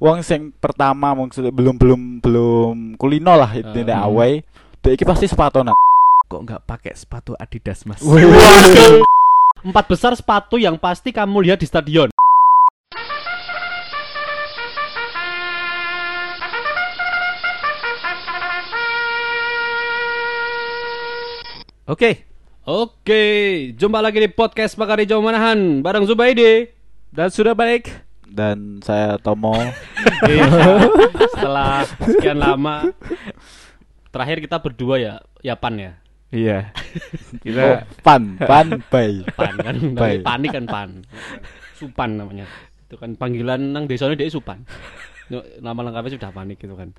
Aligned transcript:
wong 0.00 0.24
sing 0.24 0.50
pertama 0.56 1.12
maksudnya 1.12 1.52
belum 1.52 1.76
belum 1.76 2.00
belum 2.24 2.76
kulino 2.96 3.36
lah 3.36 3.52
itu 3.52 3.84
Hmm. 3.84 4.00
away 4.08 4.40
dek 4.80 4.96
iki 4.96 5.04
pasti 5.04 5.28
sepatonan 5.28 5.76
Kok 6.30 6.46
nggak 6.46 6.62
pakai 6.62 6.94
sepatu 6.94 7.34
Adidas, 7.34 7.82
Mas? 7.90 7.98
Empat 9.66 9.84
besar 9.90 10.14
sepatu 10.14 10.62
yang 10.62 10.78
pasti 10.78 11.10
kamu 11.10 11.42
lihat 11.42 11.58
di 11.58 11.66
stadion. 11.66 12.06
Oke. 21.90 22.30
Oke, 22.62 23.22
jumpa 23.74 23.98
lagi 23.98 24.22
di 24.22 24.30
podcast 24.30 24.78
Pakari 24.78 25.02
Jauh 25.02 25.24
Manahan 25.24 25.82
bareng 25.82 26.06
Zubaidi. 26.06 26.70
Dan 27.10 27.26
sudah 27.26 27.50
balik. 27.50 27.90
Dan 28.30 28.78
saya 28.80 29.18
Tomo 29.18 29.54
Iya, 30.30 30.46
Setelah 31.34 31.84
sekian 32.06 32.38
lama 32.38 32.94
terakhir 34.10 34.38
kita 34.42 34.56
berdua 34.62 34.96
ya, 34.98 35.14
ya 35.42 35.54
Pan 35.58 35.74
ya. 35.78 35.92
Iya. 36.30 36.70
oh, 36.70 37.38
Kita 37.42 37.90
pan 38.06 38.38
pan 38.38 38.66
bay 38.92 39.26
Pan 39.34 39.54
kan, 39.58 39.76
Baik. 39.98 40.22
panik 40.22 40.50
kan 40.54 40.64
Pan. 40.66 40.90
Supan 41.74 42.10
namanya. 42.22 42.46
Itu 42.86 42.98
kan 42.98 43.18
panggilan 43.18 43.74
nang 43.74 43.90
desanya 43.90 44.14
dia 44.14 44.30
Supan. 44.30 44.62
Nama 45.58 45.80
lengkapnya 45.82 46.18
sudah 46.18 46.30
panik 46.30 46.62
gitu 46.62 46.74
kan. 46.78 46.94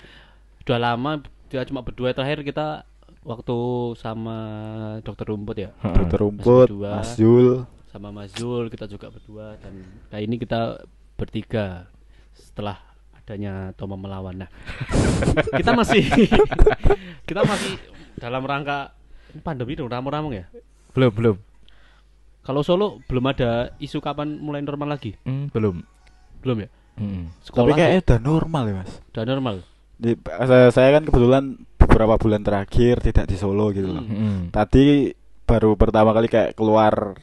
Sudah 0.63 0.79
lama 0.79 1.23
dia 1.47 1.63
cuma 1.67 1.83
berdua 1.83 2.11
terakhir 2.15 2.43
kita 2.43 2.83
waktu 3.23 3.57
sama 3.99 4.37
dokter 5.03 5.27
rumput 5.31 5.55
ya. 5.59 5.69
Dokter 5.79 6.19
rumput. 6.19 6.67
Mas 6.75 7.15
Jul 7.15 7.63
sama 7.91 8.07
Mas 8.07 8.31
Zul 8.31 8.71
kita 8.71 8.87
juga 8.87 9.11
berdua 9.11 9.59
dan 9.59 9.83
kali 10.07 10.23
ini 10.23 10.39
kita 10.39 10.79
bertiga 11.21 11.85
setelah 12.33 12.81
adanya 13.13 13.69
Tomo 13.73 13.93
melawan. 13.93 14.41
Nah, 14.41 14.49
kita 15.59 15.71
masih 15.71 16.01
kita 17.29 17.41
masih 17.43 17.77
dalam 18.17 18.41
rangka 18.41 18.97
pandemi 19.39 19.73
dong 19.73 19.87
ramu-ramu 19.87 20.33
ya. 20.33 20.49
belum 20.91 21.13
belum. 21.13 21.37
Kalau 22.41 22.61
Solo 22.61 22.99
belum 23.05 23.25
ada 23.27 23.51
isu 23.77 24.01
kapan 24.01 24.35
mulai 24.35 24.59
normal 24.59 24.91
lagi, 24.91 25.13
Hmm, 25.21 25.47
belum. 25.47 25.85
belum 26.41 26.57
ya? 26.59 26.69
Tapi 26.91 27.29
Sekolah 27.39 27.71
kayaknya 27.71 28.01
udah 28.03 28.19
normal 28.19 28.63
ya 28.63 28.73
mas 28.75 28.91
udah 29.07 29.23
normal. 29.23 29.55
Di- 29.95 30.17
saya, 30.19 30.67
saya 30.69 30.89
kan 30.91 31.03
kebetulan 31.03 31.43
beberapa 31.77 32.17
bulan 32.17 32.41
terakhir 32.41 32.99
tidak 32.99 33.25
di 33.25 33.37
Solo 33.37 33.69
gitu 33.69 33.87
loh. 33.87 34.01
Hmm. 34.01 34.49
tadi 34.49 35.13
baru 35.43 35.73
pertama 35.75 36.11
kali 36.11 36.27
kayak 36.27 36.53
keluar 36.53 37.15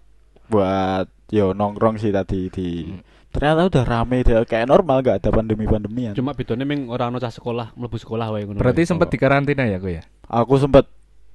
buat 0.47 1.07
yo 1.29 1.53
nongkrong 1.53 1.97
sih 1.97 2.09
tadi 2.09 2.49
di 2.49 2.69
Hmm. 2.87 3.03
Ternyata 3.29 3.69
udah 3.69 3.85
rame 3.85 4.25
dia 4.25 4.41
kayak 4.43 4.67
normal 4.67 5.05
gak 5.05 5.21
ada 5.21 5.31
pandemi 5.31 5.69
pandemian 5.69 6.17
Cuma 6.17 6.33
bedanya 6.33 6.65
memang 6.65 6.89
orang 6.89 7.21
cah 7.21 7.29
sekolah, 7.29 7.77
mlebu 7.77 8.01
sekolah 8.01 8.33
wae 8.33 8.49
ngono. 8.49 8.59
Berarti 8.59 8.89
sempat 8.89 9.13
di 9.13 9.19
karantina 9.21 9.69
ya, 9.69 9.77
kok 9.77 9.93
ya? 9.93 10.03
aku 10.29 10.57
sempet 10.57 10.89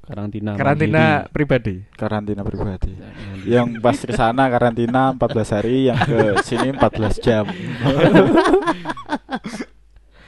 karantina. 0.03 0.57
Karantina 0.59 1.03
pribadi. 1.31 1.85
karantina 1.95 2.41
pribadi 2.43 2.91
mandiri. 2.91 3.49
yang 3.49 3.67
pas 3.79 3.95
ke 3.95 4.13
sana 4.13 4.51
karantina 4.51 5.15
14 5.15 5.55
hari 5.55 5.87
yang 5.87 5.99
ke 5.99 6.43
sini 6.43 6.75
14 6.75 7.23
jam 7.23 7.45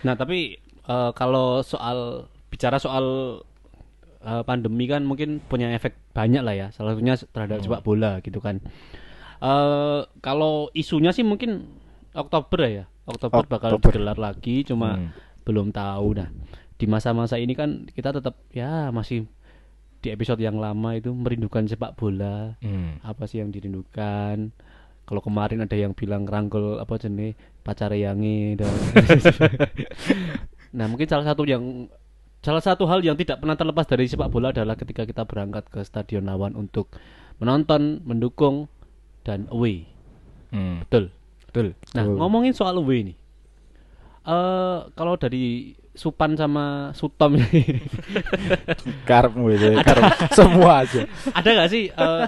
Nah, 0.05 0.13
tapi 0.13 0.61
eh, 0.61 1.11
kalau 1.17 1.65
soal 1.65 2.29
bicara 2.53 2.77
soal 2.77 3.41
eh, 4.21 4.43
pandemi 4.45 4.85
kan 4.85 5.01
mungkin 5.01 5.41
punya 5.41 5.73
efek 5.73 5.97
banyak 6.13 6.45
lah 6.45 6.53
ya. 6.53 6.67
Salah 6.69 6.93
satunya 6.93 7.17
terhadap 7.17 7.65
sepak 7.65 7.81
bola 7.81 8.21
gitu 8.21 8.37
kan. 8.37 8.61
Eh 9.45 10.01
kalau 10.19 10.73
isunya 10.73 11.13
sih 11.13 11.21
mungkin 11.21 11.69
Oktober 12.17 12.65
ya. 12.65 12.85
Oktober 13.05 13.45
bakal 13.45 13.77
Oktober. 13.77 13.93
digelar 13.93 14.17
lagi 14.17 14.65
cuma 14.65 14.97
Hmm. 14.97 15.13
belum 15.45 15.69
tahu 15.69 16.17
nah. 16.17 16.33
Di 16.75 16.89
masa-masa 16.89 17.37
ini 17.37 17.53
kan 17.53 17.85
kita 17.87 18.09
tetap 18.09 18.41
ya 18.49 18.89
masih 18.89 19.29
di 20.01 20.09
episode 20.09 20.41
yang 20.41 20.57
lama 20.57 20.97
itu 20.97 21.13
merindukan 21.13 21.69
sepak 21.69 21.93
bola. 21.93 22.57
Hmm. 22.65 22.97
Apa 23.05 23.29
sih 23.29 23.39
yang 23.39 23.53
dirindukan? 23.53 24.49
Kalau 25.05 25.21
kemarin 25.21 25.61
ada 25.61 25.77
yang 25.77 25.93
bilang 25.93 26.25
rangkul 26.25 26.81
apa 26.81 26.97
jenis 26.97 27.37
pacar 27.61 27.93
yangi 27.93 28.57
dan 28.57 28.65
Nah, 30.75 30.91
mungkin 30.91 31.07
salah 31.07 31.23
satu 31.23 31.47
yang 31.47 31.87
salah 32.41 32.59
satu 32.59 32.83
hal 32.85 32.99
yang 33.01 33.15
tidak 33.15 33.39
pernah 33.39 33.55
terlepas 33.55 33.85
dari 33.87 34.05
sepak 34.05 34.27
bola 34.27 34.51
adalah 34.51 34.75
ketika 34.75 35.05
kita 35.05 35.23
berangkat 35.23 35.69
ke 35.69 35.81
stadion 35.81 36.27
lawan 36.27 36.53
untuk 36.53 36.91
menonton, 37.39 38.03
mendukung 38.03 38.67
dan 39.25 39.49
away. 39.49 39.89
Hmm. 40.53 40.85
Betul. 40.85 41.09
Betul. 41.49 41.67
Nah, 41.91 42.05
Betul. 42.05 42.15
ngomongin 42.21 42.53
soal 42.53 42.77
away 42.77 43.01
nih. 43.03 43.17
Eh 44.23 44.77
kalau 44.93 45.17
dari 45.17 45.73
Supan 45.91 46.35
sama 46.35 46.91
Sutom 46.91 47.35
ini 47.35 47.79
karepmu 49.09 49.47
itu 49.49 49.79
karep 49.79 50.03
semua 50.29 50.83
aja 50.83 51.07
ada 51.31 51.47
nggak 51.47 51.69
sih 51.71 51.87
eh, 51.87 52.23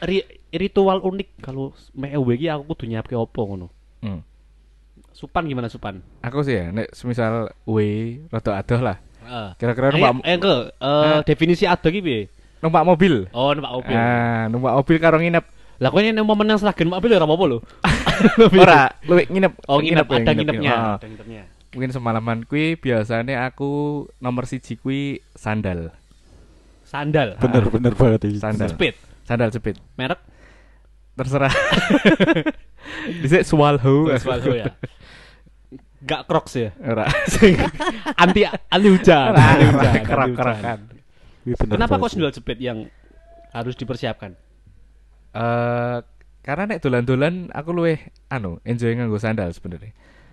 ri- 0.00 0.24
ritual 0.48 1.04
unik 1.04 1.36
kalau 1.38 1.76
meh 1.92 2.16
away 2.16 2.40
aku 2.46 2.72
kudu 2.72 2.84
nyiapke 2.86 3.12
opo 3.12 3.40
ngono? 3.44 3.68
Hmm. 4.00 4.24
Supan 5.12 5.44
gimana 5.44 5.68
Supan? 5.68 6.00
Aku 6.22 6.42
sih 6.42 6.56
ya, 6.56 6.70
nek 6.70 6.90
semisal 6.90 7.52
we 7.64 8.18
rada 8.28 8.56
adoh 8.56 8.80
lah. 8.80 8.96
Heeh. 9.20 9.48
Kira-kira 9.56 9.86
Eh, 9.88 9.92
numpak 9.94 10.14
eh, 10.24 10.38
ke, 10.38 10.54
eh, 10.74 11.18
definisi 11.22 11.64
ado 11.64 11.86
ki 11.86 12.00
piye? 12.00 12.20
numpak 12.58 12.82
mobil. 12.82 13.28
Oh, 13.30 13.52
numpak 13.52 13.72
mobil. 13.74 13.94
Ah, 13.94 14.48
numpak 14.48 14.72
mobil 14.74 14.96
karo 14.96 15.16
nginep. 15.20 15.44
Lah 15.84 15.92
kowe 15.92 16.00
nek 16.00 16.24
mau 16.24 16.32
menang 16.32 16.56
seragen 16.56 16.88
mobil 16.88 17.12
ora 17.12 17.28
apa-apa 17.28 17.44
lho. 17.44 17.58
Ora, 18.64 18.88
luwih 19.04 19.28
nginep. 19.28 19.68
Oh, 19.68 19.84
nginep, 19.84 20.06
ada 20.08 20.32
nginepnya. 20.32 20.72
Ah. 20.72 20.96
Ada 20.96 21.06
nginepnya. 21.12 21.42
Mungkin 21.76 21.90
semalaman 21.92 22.48
kui 22.48 22.80
biasanya 22.80 23.44
aku 23.44 24.06
nomor 24.16 24.48
siji 24.48 24.80
kui 24.80 25.20
sandal. 25.36 25.92
Sandal. 26.88 27.36
bener 27.36 27.68
bener 27.68 27.92
banget 27.92 28.32
ini 28.32 28.40
Sandal. 28.40 28.72
Speed. 28.72 28.96
Sandal 29.28 29.52
jepit. 29.52 29.76
Merek 30.00 30.24
Terserah. 31.20 31.52
Dhisik 33.20 33.44
swallow. 33.44 34.08
Swallow 34.16 34.56
ya. 34.56 34.72
Gak 36.00 36.24
Crocs 36.24 36.54
ya. 36.56 36.70
Ora. 36.80 37.12
anti 38.24 38.48
anti 38.48 38.88
hujan. 38.88 39.36
Anti 39.36 39.64
hujan, 39.68 39.94
kerak-kerakan. 40.00 40.78
Kenapa 41.44 42.00
kok 42.00 42.08
sandal 42.08 42.32
jepit 42.32 42.56
yang 42.56 42.88
harus 43.52 43.76
dipersiapkan? 43.76 44.32
Eh 45.34 45.98
karena 46.40 46.62
nek 46.68 46.80
dolan-dolan 46.80 47.48
aku 47.50 47.72
luwih 47.72 47.98
anu 48.28 48.60
enjoy 48.62 48.92
nganggo 48.92 49.16
sandal 49.16 49.50
sebenarnya. 49.50 49.90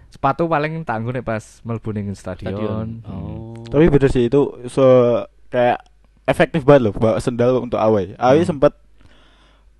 Sepatu 0.07 0.43
paling 0.45 0.83
tak 0.83 0.99
nggo 0.99 1.11
nek 1.11 1.23
pas 1.23 1.41
mlebu 1.63 1.89
ning 1.91 2.11
stadion. 2.13 2.99
Hmm. 3.01 3.09
Oh. 3.09 3.55
tapi 3.65 3.87
bener 3.87 4.11
sih 4.11 4.27
itu 4.27 4.41
so 4.67 4.83
kayak 5.47 5.79
efektif 6.27 6.61
banget 6.61 6.91
loh 6.91 6.93
bawa 6.93 7.17
sendal 7.17 7.63
untuk 7.63 7.79
away 7.79 8.11
away 8.19 8.43
Hmm. 8.43 8.49
sempet 8.51 8.75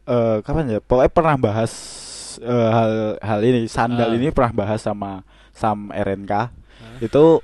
eh 0.04 0.40
kapan 0.42 0.72
ya 0.72 0.80
pokoknya 0.80 1.12
pernah 1.12 1.36
bahas 1.36 1.72
eh, 2.40 2.70
hal 2.72 2.92
hal 3.20 3.40
ini 3.44 3.68
sandal 3.68 4.09
Ah. 4.09 4.16
ini 4.16 4.32
pernah 4.32 4.56
bahas 4.56 4.80
sama 4.80 5.28
Sam 5.52 5.92
RNK 5.92 6.32
itu 7.03 7.44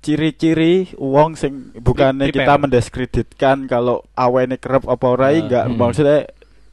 ciri-ciri 0.00 0.94
uang 0.96 1.34
sing 1.34 1.74
bukannya 1.74 2.30
kita 2.30 2.56
mendiskreditkan 2.56 3.66
kalau 3.66 4.06
away 4.14 4.46
ini 4.46 4.56
kerep 4.56 4.86
apa 4.86 5.04
ora 5.04 5.28
Ah. 5.28 5.34
enggak 5.34 5.64
Hmm. 5.66 5.76
maksudnya 5.76 6.18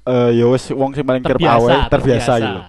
eh 0.03 0.30
ya 0.36 0.46
wis 0.46 0.68
wong 0.69 0.91
sing 0.91 1.03
paling 1.03 1.22
kerep 1.22 1.40
away 1.40 1.78
terbiasa 1.88 2.34
gitu. 2.38 2.62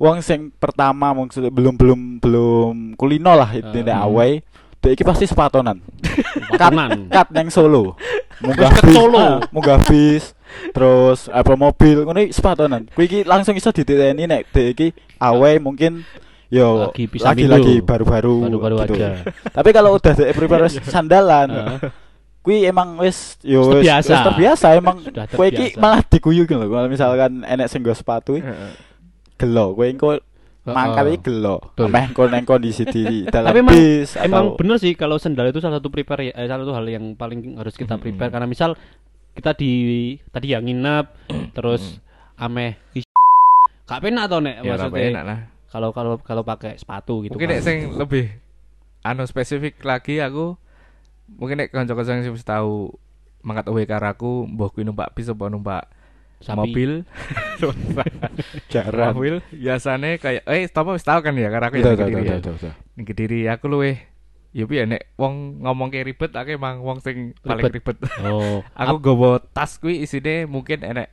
Wong 0.00 0.18
sing 0.20 0.48
pertama 0.52 1.12
maksudnya 1.12 1.52
belum 1.52 1.76
belum 1.76 2.00
belum 2.18 2.74
kulino 2.96 3.32
lah 3.32 3.52
itu 3.52 3.68
uh, 3.68 4.00
away 4.02 4.40
dek 4.80 4.96
iki 4.96 5.04
pasti 5.04 5.28
sepatonan 5.28 5.76
Patonan. 6.56 7.12
kat 7.12 7.28
neng 7.30 7.52
Solo 7.52 8.00
munggah 8.40 8.72
Kat 8.72 8.80
bis 8.80 8.96
Solo. 8.96 9.20
ah, 9.20 9.36
munggah 9.52 9.76
bis 9.84 10.32
terus 10.72 11.28
apa 11.28 11.52
mobil 11.52 12.00
ngono 12.02 12.24
sepatonan 12.26 12.88
kuwi 12.90 13.04
iki 13.04 13.18
langsung 13.22 13.52
iso 13.52 13.68
dititeni 13.68 14.24
nek 14.24 14.48
dek 14.48 14.66
iki 14.72 14.88
away 15.20 15.60
mungkin 15.60 16.00
yo 16.48 16.90
Lagi 17.20 17.44
lagi 17.44 17.78
baru-baru 17.78 18.48
Baru-baru 18.48 18.76
gitu. 18.88 18.94
aja. 18.96 19.20
tapi 19.52 19.70
kalau 19.70 20.00
udah 20.00 20.12
dek 20.16 20.32
prepare 20.32 20.64
wis 20.64 20.80
sandalan 20.88 21.76
Kuwi 22.40 22.64
emang 22.64 22.96
wis 22.96 23.36
yo 23.44 23.60
Wis 23.60 23.84
terbiasa. 23.84 24.10
wis 24.10 24.20
terbiasa 24.24 24.66
emang 24.72 24.96
kowe 25.30 25.44
iki 25.44 25.76
malah 25.76 26.00
diguyu 26.02 26.48
gitu 26.48 26.56
loh. 26.56 26.66
Kalau 26.66 26.88
misalkan 26.88 27.44
enek 27.44 27.68
sing 27.68 27.84
nggo 27.84 27.92
sepatu 27.92 28.40
Heeh. 28.40 28.72
gelo. 29.36 29.76
Kowe 29.76 29.84
engko 29.84 30.08
Heeh. 30.16 30.72
mangkat 30.72 31.04
iki 31.10 31.18
gelo. 31.28 31.60
Ameh 31.76 32.08
engko 32.08 32.24
neng 32.26 32.44
kondisi 32.44 32.84
di 32.84 33.02
dalam 33.34 33.52
Tapi 33.52 33.60
emang 33.60 33.74
bis 33.74 34.16
Emang 34.16 34.44
atau 34.46 34.56
bener 34.56 34.76
sih 34.76 34.92
kalau 34.92 35.16
sandal 35.16 35.48
itu 35.48 35.60
salah 35.60 35.78
satu 35.78 35.88
prepare 35.88 36.28
ya, 36.28 36.34
eh, 36.34 36.46
salah 36.46 36.64
satu 36.64 36.72
hal 36.74 36.86
yang 36.86 37.12
paling 37.12 37.60
harus 37.60 37.76
kita 37.76 38.00
prepare. 38.00 38.32
Karena 38.32 38.48
misal 38.48 38.72
kita 39.30 39.52
di 39.52 39.72
tadi 40.26 40.50
yang 40.50 40.64
nginep 40.64 41.06
terus 41.56 42.00
ameh 42.34 42.80
gak 43.84 44.00
penak 44.00 44.26
atau 44.26 44.38
nek 44.38 44.62
Ya 44.62 44.74
maksudnya 44.74 45.10
kalau 45.66 45.90
kalau 45.90 46.16
kalau 46.18 46.42
pakai 46.42 46.74
sepatu 46.74 47.20
gitu 47.20 47.34
Mungkin 47.34 47.46
kan. 47.46 47.54
nek 47.54 47.62
sing 47.62 47.78
lebih 47.92 48.26
anu 49.02 49.22
spesifik 49.22 49.78
lagi 49.82 50.18
aku 50.18 50.56
mungkin 51.38 51.62
nek 51.62 51.70
kanca-kanca 51.70 52.24
sing 52.24 52.34
wis 52.34 52.46
tahu 52.46 52.94
mangkat 53.40 53.68
away 53.70 53.84
karo 53.88 54.06
aku 54.10 54.30
mbah 54.48 54.68
kuwi 54.72 54.84
numpak 54.84 55.12
bis 55.16 55.30
apa 55.30 55.46
numpak 55.48 55.84
Sapi. 56.40 56.56
mobil 56.56 56.90
Jarang. 58.72 59.12
mobil 59.12 59.44
biasanya 59.52 60.16
kayak 60.16 60.42
eh 60.48 60.64
apa 60.64 60.90
wis 60.96 61.04
tau 61.04 61.20
kan 61.20 61.36
ya 61.36 61.52
karena 61.52 61.68
aku 61.68 61.76
Tahu, 61.84 61.92
ya 61.92 62.06
Kediri 62.08 62.24
ya. 62.24 62.72
Ning 62.96 63.04
Kediri 63.04 63.40
aku 63.48 63.64
luwih 63.68 63.96
ya 64.50 64.64
piye 64.66 64.82
nek 64.88 65.14
wong 65.20 65.62
ngomong 65.62 65.92
kayak 65.92 66.10
ribet 66.10 66.32
aku 66.32 66.56
emang 66.56 66.82
wong 66.82 66.98
sing 67.04 67.36
paling 67.44 67.70
ribet. 67.70 67.96
Oh, 68.24 68.64
aku 68.80 68.96
gowo 68.98 69.38
tas 69.52 69.76
kuwi 69.78 70.02
isine 70.02 70.48
mungkin 70.48 70.82
enek 70.82 71.12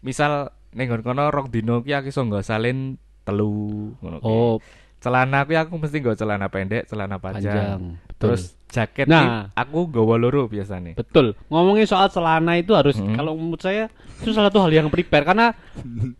misal 0.00 0.54
ning 0.72 0.88
kono 0.88 1.26
rong 1.28 1.50
dino 1.50 1.82
ki 1.82 1.92
aku 1.98 2.14
iso 2.14 2.22
nggo 2.22 2.40
salin 2.40 2.96
telu 3.26 3.92
ngono 3.98 4.18
oh 4.22 4.56
celana 4.98 5.46
kuwi 5.46 5.58
aku 5.58 5.74
mesti 5.78 6.02
nggo 6.02 6.14
celana 6.18 6.50
pendek, 6.50 6.90
celana 6.90 7.22
panjang. 7.22 7.54
panjang. 7.54 7.80
Betul. 8.10 8.18
Terus 8.34 8.42
jaket 8.68 9.06
Nah. 9.06 9.48
ki 9.48 9.56
aku 9.56 9.78
nggawa 9.86 10.14
loro 10.16 10.44
biasanya. 10.44 10.92
Betul. 10.92 11.32
Ngomongin 11.48 11.84
soal 11.84 12.08
celana 12.08 12.54
itu 12.54 12.72
harus 12.72 12.96
Hmm. 12.96 13.16
kalau 13.16 13.32
menurut 13.32 13.58
saya 13.58 13.88
itu 14.18 14.30
salah 14.30 14.50
satu 14.50 14.60
hal 14.60 14.72
yang 14.74 14.88
prepare 14.88 15.22
karena 15.22 15.54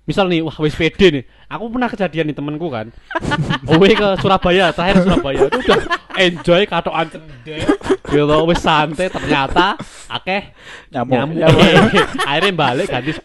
misal 0.03 0.27
nih 0.27 0.41
wah 0.41 0.55
wis 0.59 0.73
pede 0.73 1.06
nih. 1.11 1.25
Aku 1.47 1.69
pernah 1.69 1.87
kejadian 1.87 2.27
nih 2.27 2.37
temenku 2.37 2.69
kan. 2.69 2.89
Owe 3.69 3.85
ke 3.87 4.09
Surabaya, 4.19 4.71
terakhir 4.71 5.03
Surabaya 5.03 5.45
itu 5.45 5.59
udah 5.61 5.81
enjoy 6.17 6.62
katokan 6.65 7.06
cendek. 7.09 7.62
Gitu 8.05 8.37
wis 8.45 8.59
santai 8.59 9.09
ternyata 9.09 9.77
akeh 10.09 10.53
Nyamuk. 10.89 11.37
nyamuk. 11.37 11.61
Akhirnya 12.29 12.53
balik 12.55 12.87
ganti 12.87 13.12
eh, 13.12 13.21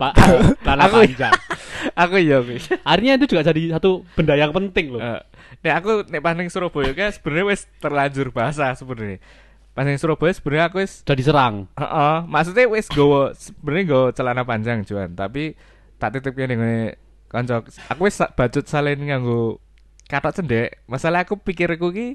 celana 0.59 0.83
Aku- 0.85 0.99
panjang. 1.01 1.33
aku 1.93 2.15
iya 2.17 2.37
kuwi. 2.39 2.59
Akhirnya 2.81 3.11
itu 3.15 3.25
juga 3.29 3.41
jadi 3.45 3.61
satu 3.73 4.03
benda 4.13 4.33
yang 4.33 4.51
penting 4.51 4.91
loh. 4.91 4.99
Eh, 4.99 5.19
Nek 5.63 5.73
aku 5.79 5.91
nek 6.11 6.19
pas 6.19 6.35
ning 6.35 6.51
Surabaya 6.51 6.91
kan 6.91 7.09
sebenarnya 7.15 7.45
wis 7.47 7.61
terlanjur 7.79 8.35
bahasa 8.35 8.75
sebenarnya. 8.75 9.23
Pas 9.71 9.87
ning 9.87 9.95
Surabaya 9.95 10.35
sebenarnya 10.35 10.65
aku 10.67 10.77
wis 10.83 11.01
Udah 11.07 11.15
diserang. 11.15 11.55
heeh, 11.79 12.15
maksudnya 12.27 12.67
wis 12.67 12.91
gowo 12.91 13.31
sebenarnya 13.31 13.83
gowo 13.87 14.05
celana 14.11 14.43
panjang 14.43 14.83
cuan, 14.83 15.15
tapi 15.15 15.55
tak 15.97 16.19
titipke 16.19 16.43
ning 16.45 16.59
ngene 16.59 16.81
kanca. 17.31 17.63
Aku 17.87 18.05
wis 18.05 18.19
bacut 18.19 18.67
salin 18.67 18.99
nganggo 18.99 19.63
katok 20.11 20.43
cendek. 20.43 20.83
Masalah 20.85 21.23
aku 21.23 21.39
pikirku 21.39 21.95
ki 21.95 22.07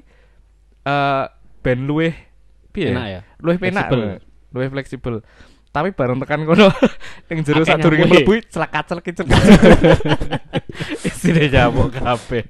eh 0.85 1.25
ben 1.65 1.89
luwih 1.89 2.13
piye? 2.69 2.93
Enak 2.93 3.07
ya? 3.09 3.21
Luwih 3.41 3.57
penak. 3.57 3.89
Eh, 3.91 4.21
Luwih 4.53 4.69
fleksibel. 4.69 5.25
Tapi 5.69 5.93
bareng 5.93 6.17
tekan 6.21 6.45
kono 6.45 6.69
ning 7.29 7.41
jero 7.41 7.65
sadurunge 7.65 8.05
mlebu 8.05 8.45
celak-celak 8.45 9.05
celak. 9.09 9.41
Isine 11.09 11.49
nyamuk 11.49 11.93
kabeh. 11.93 12.45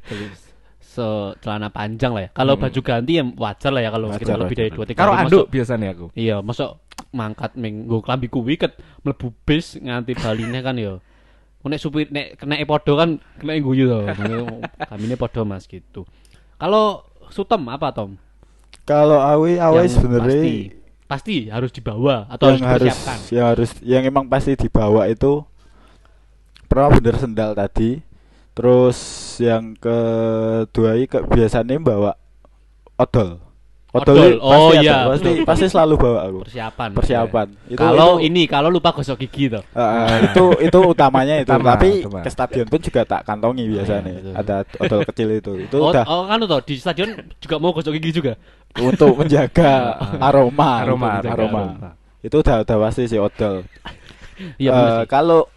So, 0.89 1.37
celana 1.45 1.69
panjang 1.69 2.17
lah 2.17 2.25
ya. 2.25 2.29
Kalau 2.33 2.57
Hmm. 2.57 2.65
baju 2.65 2.79
ganti 2.81 3.21
ya 3.21 3.23
wajar 3.37 3.69
lah 3.69 3.81
ya 3.85 3.89
kalau 3.93 4.09
kita 4.09 4.33
lebih 4.33 4.55
dari 4.57 4.69
dua 4.73 4.85
tiga 4.89 5.05
hari 5.05 5.21
anduk 5.21 5.45
biasanya 5.53 5.93
aku. 5.93 6.05
Iya, 6.17 6.41
masuk 6.41 6.81
mangkat 7.13 7.53
minggu 7.53 8.01
klambi 8.01 8.25
kuwi 8.25 8.57
ket 8.57 8.73
mlebu 9.05 9.29
bis 9.45 9.77
nganti 9.77 10.17
baline 10.17 10.59
kan 10.65 10.73
ya. 10.81 10.97
Nek 11.61 11.77
supir 11.77 12.09
nek 12.09 12.41
kena 12.41 12.57
podo 12.65 12.97
kan 12.97 13.21
kena 13.37 13.61
guyu 13.61 13.85
to. 13.85 14.01
Kamine 14.89 15.13
podo 15.13 15.45
Mas 15.45 15.69
gitu. 15.69 16.09
Kalau 16.57 17.05
sutem 17.29 17.69
apa 17.69 17.93
Tom? 17.93 18.17
Kalau 18.89 19.21
awi 19.21 19.61
awi 19.61 19.85
sebenarnya 19.85 20.41
pasti, 20.41 20.55
pasti 21.05 21.35
harus 21.53 21.69
dibawa 21.69 22.25
atau 22.25 22.49
harus 22.49 22.57
yang 22.57 22.65
harus 22.65 22.81
dipersiapkan. 22.89 23.17
yang 23.29 23.45
harus 23.45 23.69
yang 23.85 24.01
emang 24.09 24.25
pasti 24.25 24.57
dibawa 24.57 25.05
itu 25.05 25.45
pertama 26.65 26.97
bener 26.97 27.15
sendal 27.21 27.53
tadi 27.53 28.01
terus 28.59 28.97
yang 29.39 29.71
kedua 29.73 30.89
ini 30.93 31.07
ke, 31.07 31.23
biasanya 31.23 31.79
bawa 31.79 32.11
odol 32.95 33.39
Odol, 33.89 34.21
ini 34.21 34.37
oh 34.37 34.69
pasti 34.69 34.77
ada, 34.77 34.83
iya, 34.85 34.97
pasti 35.01 35.29
pasti 35.41 35.65
selalu 35.65 35.93
bawa 35.97 36.19
aku 36.21 36.39
Persiapan. 36.45 36.89
persiapan 36.93 37.47
itu, 37.65 37.79
Kalau 37.79 38.11
itu, 38.13 38.27
ini 38.29 38.41
kalau 38.45 38.69
lupa 38.69 38.93
gosok 38.93 39.17
gigi 39.17 39.49
tuh. 39.49 39.65
eh, 39.65 40.29
itu 40.29 40.43
itu 40.61 40.79
utamanya 40.85 41.41
itu 41.41 41.49
Utama, 41.49 41.73
tapi 41.73 42.05
utama. 42.05 42.21
ke 42.21 42.29
stadion 42.29 42.67
pun 42.69 42.77
juga 42.77 43.01
tak 43.01 43.25
kantongi 43.25 43.65
biasanya 43.65 44.13
betul. 44.13 44.33
ada 44.37 44.55
odol 44.77 45.01
kecil 45.09 45.29
itu 45.33 45.51
itu 45.65 45.73
Oh, 45.73 45.89
udah 45.89 46.05
oh 46.05 46.21
kan 46.23 46.37
tuh 46.37 46.61
di 46.61 46.75
stadion 46.77 47.09
juga 47.41 47.55
mau 47.57 47.73
gosok 47.73 47.97
gigi 47.97 48.11
juga. 48.13 48.37
untuk 48.77 49.17
menjaga 49.17 49.97
aroma 50.29 50.85
Aroma, 50.85 51.07
aroma. 51.17 51.33
aroma. 51.33 51.63
itu 52.21 52.35
udah 52.35 52.61
udah 52.61 52.77
pasti 52.79 53.09
sih 53.09 53.17
odol 53.17 53.65
Iya 54.55 54.69
bener 54.69 54.91
sih. 54.93 55.07
kalau 55.07 55.49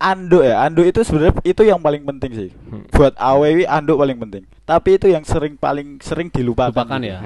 anduk 0.00 0.40
ya, 0.40 0.64
anduk 0.64 0.82
itu 0.82 1.04
sebenarnya 1.04 1.36
itu 1.44 1.62
yang 1.62 1.78
paling 1.78 2.02
penting 2.02 2.32
sih. 2.32 2.50
Hmm. 2.66 2.88
Buat 2.88 3.14
AWW 3.14 3.68
anduk 3.68 3.96
paling 3.96 4.18
penting. 4.18 4.42
Tapi 4.64 4.96
itu 4.96 5.06
yang 5.06 5.22
sering 5.22 5.54
paling 5.54 6.00
sering 6.00 6.26
dilupakan. 6.26 6.72
Lupakan 6.72 7.00
ya. 7.04 7.18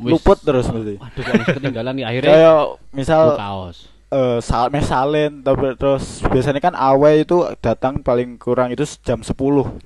Luput 0.00 0.40
terus 0.40 0.64
mesti. 0.66 0.96
Waduh, 0.96 1.20
kok 1.20 1.32
masih 1.36 1.54
ketinggalan 1.54 1.92
nih 1.94 2.06
akhirnya 2.06 2.30
Kayak 2.32 2.58
misal 2.90 3.22
kaos. 3.36 3.78
eh 4.06 4.38
sal 4.38 4.70
mes 4.70 4.86
salen 4.86 5.42
tapi 5.42 5.74
terus 5.74 6.22
biasanya 6.22 6.62
kan 6.62 6.78
awe 6.78 7.10
itu 7.18 7.42
datang 7.58 7.98
paling 7.98 8.38
kurang 8.38 8.70
itu 8.70 8.86
jam 9.02 9.18
10 9.18 9.34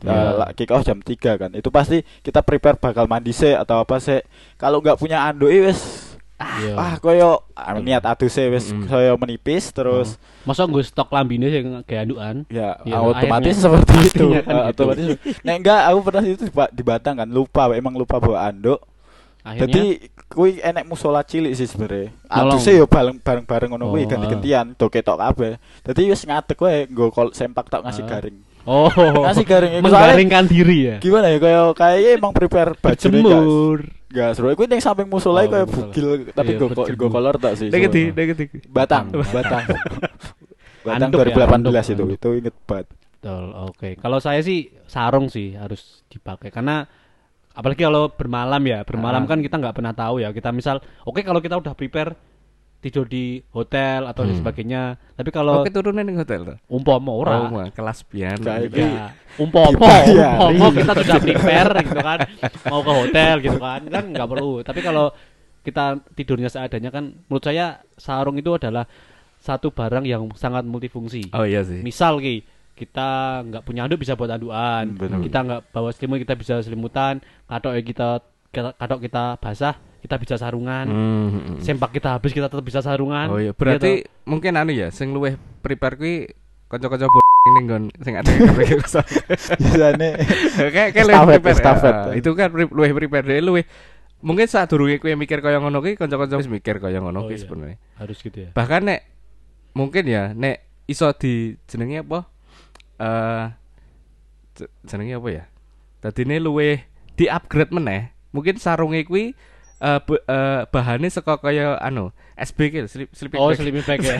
Iya. 0.04 0.44
Eh, 0.44 0.52
kick 0.52 0.68
off 0.70 0.84
jam 0.84 1.00
3 1.00 1.40
kan 1.40 1.50
itu 1.56 1.72
pasti 1.72 2.04
kita 2.20 2.44
prepare 2.44 2.76
bakal 2.76 3.08
mandi 3.08 3.32
sih 3.32 3.56
atau 3.56 3.80
apa 3.80 3.96
sih 3.96 4.20
kalau 4.54 4.84
nggak 4.84 5.00
punya 5.00 5.24
anduk 5.24 5.48
wes 5.48 6.09
Iya. 6.40 6.72
ah 6.72 6.94
koyo 6.96 7.44
ah, 7.52 7.76
niat 7.76 8.00
adu 8.02 8.25
sih 8.25 8.48
wes 8.48 8.72
Mm-mm. 8.72 8.88
koyo 8.88 9.12
menipis 9.14 9.69
terus 9.70 10.16
Masa 10.40 10.64
gue 10.64 10.81
stok 10.81 11.08
lambine 11.10 11.46
sing 11.46 11.84
kayak 11.84 12.08
andukan. 12.08 12.48
Ya, 12.48 12.81
Ya, 12.82 12.96
otomatis 12.98 13.60
akhirnya 13.60 13.60
seperti 13.60 13.92
itu. 14.08 14.25
pastinya 14.25 14.40
kan 14.40 14.50
Eh, 14.50 14.64
gitu. 14.64 14.81
Otomatis. 14.82 15.06
Nek 15.38 15.54
enggak, 15.54 15.81
aku 15.84 15.98
pernah 16.00 16.22
itu 16.25 16.42
di, 16.42 16.52
Ba- 16.54 16.72
di 16.72 16.81
Batang 16.82 17.14
kan, 17.14 17.28
lupa, 17.28 17.62
emang 17.70 17.92
lupa 17.92 18.16
bawa 18.16 18.48
anduk. 18.48 18.81
Akhirnya 19.40 19.64
Jadi 19.66 19.84
kui 20.26 20.50
enek 20.58 20.84
musola 20.84 21.20
cilik 21.20 21.52
sih 21.52 21.64
sebenarnya. 21.64 22.08
Aduse 22.26 22.72
yo 22.72 22.84
bareng 22.84 23.16
bareng-bareng 23.19 23.69
ngono 23.70 23.88
kuwi 23.88 24.04
Oh, 24.04 24.08
ganti-gantian, 24.08 24.72
do 24.75 24.87
ketok 24.87 25.16
kabeh. 25.19 25.56
Dadi 25.81 26.08
wis 26.08 26.25
ngadeg 26.25 26.56
wae 26.56 26.84
nggo 26.87 27.08
kol 27.08 27.28
sempak 27.31 27.69
tok 27.69 27.81
ngasih 27.82 28.04
Ah. 28.04 28.08
garing. 28.10 28.37
Oh 28.62 28.88
Ngasih 29.22 29.44
garing 29.44 29.72
menggaringkan 29.78 30.44
diri 30.44 30.78
ya. 30.84 30.96
gimana 30.98 31.28
ya 31.28 31.38
kayak 31.38 31.64
kayaknya 31.74 32.10
emang 32.14 32.32
prepare 32.32 32.70
baju 32.74 32.96
Berjemur. 33.00 33.78
Enggak, 34.10 34.30
seru. 34.34 34.46
Kuwi 34.52 34.66
ning 34.66 34.80
samping 34.80 35.06
musola 35.06 35.40
Oh, 35.40 35.46
kayak 35.46 35.66
bugil 35.66 36.06
tapi 36.28 36.50
Iya, 36.50 36.58
go 36.58 36.66
berjemur. 36.68 36.98
go 36.98 37.06
kolor 37.08 37.36
tak 37.36 37.54
sih. 37.54 37.68
Dek 37.68 37.86
gede. 37.86 38.44
Batang, 38.66 39.14
Batang. 39.14 39.64
Batang 40.82 41.10
Anduk 41.14 41.20
ya, 41.22 41.46
2018 41.46 41.46
anduk, 41.52 41.72
itu, 41.72 41.92
anduk. 41.92 42.08
itu 42.10 42.28
inget 42.36 42.56
banget. 42.64 42.86
Betul, 42.90 43.44
oke. 43.54 43.88
Kalau 43.96 44.18
saya 44.18 44.40
sih 44.40 44.58
sarung 44.84 45.28
sih 45.28 45.52
harus 45.52 46.02
dipakai 46.06 46.48
karena 46.48 46.88
apalagi 47.52 47.84
kalau 47.84 48.08
bermalam 48.08 48.62
ya, 48.62 48.80
bermalam 48.82 49.22
Ah. 49.22 49.28
kan 49.28 49.38
kita 49.38 49.56
nggak 49.56 49.76
pernah 49.76 49.92
tahu 49.92 50.18
ya. 50.18 50.32
Kita 50.32 50.50
misal, 50.50 50.78
oke 51.02 51.20
kalau 51.20 51.38
kita 51.38 51.54
udah 51.54 51.70
prepare 51.72 52.16
tidur 52.80 53.04
di 53.04 53.44
hotel 53.52 54.08
atau 54.08 54.24
dan 54.24 54.32
Hmm. 54.32 54.40
sebagainya. 54.40 54.82
Tapi 55.14 55.28
kalau 55.28 55.60
Oke 55.60 55.68
turunan 55.68 56.00
ning 56.00 56.16
hotel 56.16 56.40
tuh. 56.48 56.56
umpama 56.66 57.12
Oh, 57.12 57.20
ora, 57.20 57.36
wah, 57.52 57.68
kelas 57.68 58.08
pian. 58.08 58.40
Ya, 58.40 59.12
umpama, 59.36 59.76
umpama 59.76 60.68
kita 60.72 60.92
sudah 60.96 61.16
prepare 61.20 61.72
gitu 61.84 62.00
kan, 62.00 62.18
mau 62.66 62.80
ke 62.80 62.92
hotel 62.92 63.34
gitu 63.44 63.58
kan, 63.60 63.80
kan 63.84 64.04
nggak 64.08 64.28
perlu. 64.28 64.64
Tapi 64.64 64.80
kalau 64.80 65.12
kita 65.60 66.00
tidurnya 66.16 66.49
seadanya 66.49 66.88
kan, 66.88 67.12
menurut 67.28 67.44
saya 67.44 67.84
sarung 68.00 68.40
itu 68.40 68.49
adalah 68.56 68.88
satu 69.40 69.68
barang 69.72 70.04
yang 70.08 70.32
sangat 70.37 70.64
multifungsi. 70.64 71.32
Oh 71.37 71.44
iya 71.44 71.60
sih. 71.60 71.84
Misal 71.84 72.16
ki 72.20 72.44
kita 72.76 73.40
nggak 73.44 73.62
punya 73.68 73.84
anduk 73.84 74.00
bisa 74.00 74.16
buat 74.16 74.32
Hmm, 74.32 74.96
betul. 74.96 75.20
kita 75.28 75.38
nggak 75.44 75.60
bawa 75.68 75.92
selimut 75.92 76.16
kita 76.25 76.32
bisa 76.32 76.54
selimutan, 76.64 77.20
katok 77.44 77.76
ya 77.76 77.82
kita 77.84 78.08
katok 78.56 79.00
kita 79.04 79.37
basah 79.37 79.76
kita 80.00 80.16
bisa 80.16 80.35
sarungan, 80.35 80.85
Hmm, 80.85 81.28
hmm, 81.28 81.57
sempak 81.61 81.92
kita 81.92 82.16
habis 82.16 82.30
kita 82.30 82.49
tetap 82.49 82.62
bisa 82.62 82.80
sarungan. 82.80 83.28
Oh 83.28 83.37
iya, 83.37 83.52
Gitu. 83.52 83.59
berarti 83.59 83.92
mungkin 84.25 84.52
anu 84.54 84.73
ya, 84.73 84.88
sing 84.88 85.11
luweh 85.11 85.35
prepare 85.61 85.95
kuwi 85.95 86.16
kanca-kanca 86.66 87.07
ning 87.50 87.64
nggon 87.64 87.85
sing 87.99 88.14
ada 88.14 88.28
kabeh 88.28 88.78
kosong. 88.78 89.04
Biasane 89.61 90.09
Kayak 90.71 90.88
kayak 90.92 91.04
luwih 91.04 91.16
Estafet, 91.16 91.37
prepare. 91.37 91.57
estafet. 91.57 91.95
Ah, 91.95 92.12
Itu 92.12 92.30
kan 92.33 92.49
luwih 92.52 92.92
prepare 92.92 93.25
dhewe 93.26 93.40
luwih 93.42 93.64
mungkin 94.21 94.45
saat 94.45 94.69
durunge 94.69 94.97
kuwi 94.97 95.16
mikir 95.16 95.40
kaya 95.40 95.57
ngono 95.57 95.80
kuwi 95.80 95.97
kanca-kanca 95.97 96.37
wis 96.37 96.47
mikir 96.47 96.76
kaya 96.76 97.00
ngono 97.00 97.21
Oh, 97.21 97.26
kuwi 97.26 97.37
iya. 97.37 97.42
sebenarnya. 97.42 97.76
harus 97.97 98.19
gitu 98.19 98.38
ya. 98.38 98.50
Bahkan 98.52 98.80
nek 98.83 99.00
mungkin 99.73 100.04
ya 100.04 100.33
nek 100.33 100.57
iso 100.85 101.09
di 101.12 101.57
jenenge 101.64 102.02
apa? 102.02 102.28
Eh 102.99 103.45
je- 104.57 104.73
jenenge 104.85 105.16
apa 105.16 105.28
ya? 105.30 105.45
Dadine 106.00 106.37
luwih 106.38 106.80
di-upgrade 107.16 107.73
meneh. 107.73 108.12
Mungkin 108.30 108.57
sarunge 108.57 109.02
kuwi 109.02 109.33
eh 109.80 109.99
be- 109.99 110.20
eh, 110.22 110.60
bahane 110.66 111.08
saka 111.08 111.37
kaya 111.37 111.75
anu 111.78 112.12
SB 112.37 112.58
ki 112.68 112.78
slip, 112.84 113.08
sleeping 113.10 113.37
Oh, 113.37 113.49
bag. 113.49 113.56
sleeping 113.56 113.82
bag 113.82 114.00
ya. 114.00 114.16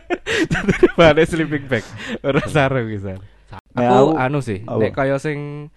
bahane 0.98 1.22
sleeping 1.24 1.64
bag. 1.66 1.84
Ora 2.20 2.40
sarung 2.46 2.86
bisa. 2.86 3.16
Nek 3.72 3.86
Aku 3.86 4.12
aku- 4.12 4.16
anu 4.18 4.38
sih, 4.40 4.60
apa? 4.62 4.80
nek 4.80 4.92
kaya 4.92 5.16
sing 5.16 5.68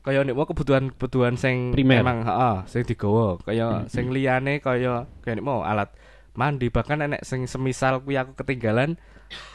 kaya 0.00 0.22
nek 0.22 0.32
mau 0.32 0.44
kebutuhan-kebutuhan 0.44 1.34
sing 1.34 1.70
Primer. 1.70 1.98
emang 1.98 2.22
heeh, 2.22 2.56
sing 2.66 2.82
digawa, 2.82 3.38
kaya 3.40 3.82
Hmm. 3.82 3.86
sing 3.86 4.08
liyane 4.08 4.58
kaya 4.60 5.06
kaya 5.20 5.34
nek 5.34 5.44
mau 5.44 5.60
alat 5.60 5.90
mandi 6.32 6.68
bahkan 6.68 6.98
nek 7.00 7.22
sing 7.22 7.44
semisal 7.44 7.98
kuwi 7.98 8.14
aku 8.14 8.36
ketinggalan 8.36 8.94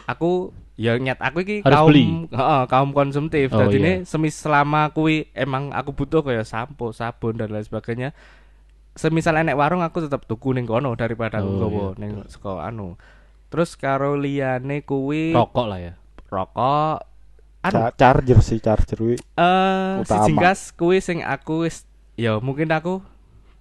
aku 0.03 0.51
ya 0.75 0.97
nyat 0.97 1.21
aku 1.21 1.39
iki 1.39 1.57
Harus 1.61 1.75
kaum 1.77 1.87
beli. 1.87 2.03
heeh, 2.29 2.61
kaum 2.67 2.89
konsumtif. 2.91 3.47
Oh, 3.49 3.63
Dadi 3.63 3.77
iya. 3.77 3.93
semis 4.03 4.35
selama 4.35 4.91
kuwi 4.91 5.31
emang 5.31 5.71
aku 5.71 5.93
butuh 5.93 6.19
kaya 6.19 6.43
sampo, 6.43 6.91
sabun 6.91 7.35
dan 7.35 7.47
lain 7.47 7.63
sebagainya. 7.63 8.11
Semisal 8.93 9.37
enek 9.37 9.55
warung 9.55 9.79
aku 9.79 10.01
tetap 10.01 10.23
tuku 10.23 10.51
ning 10.51 10.63
kono 10.63 10.91
daripada 10.93 11.39
aku 11.39 11.47
Oh, 11.47 11.55
nggawa 11.55 11.71
iya, 11.87 11.87
ning 11.97 12.11
saka 12.27 12.59
anu. 12.61 12.99
Terus 13.47 13.73
karo 13.73 14.15
liyane 14.15 14.81
kuwi 14.81 15.31
Rokok 15.31 15.65
lah 15.65 15.79
ya. 15.81 15.93
rokok 16.27 17.03
anu 17.61 17.75
Ca- 17.77 17.93
charger 17.93 18.39
sih 18.39 18.57
charger 18.57 18.99
wi. 18.99 19.15
eh 19.15 19.91
siji 20.01 20.33
gas 20.33 20.71
kuwi 20.71 20.97
sing 20.97 21.19
aku 21.21 21.63
wis 21.63 21.83
ya 22.15 22.35
mungkin 22.37 22.67
aku 22.67 23.03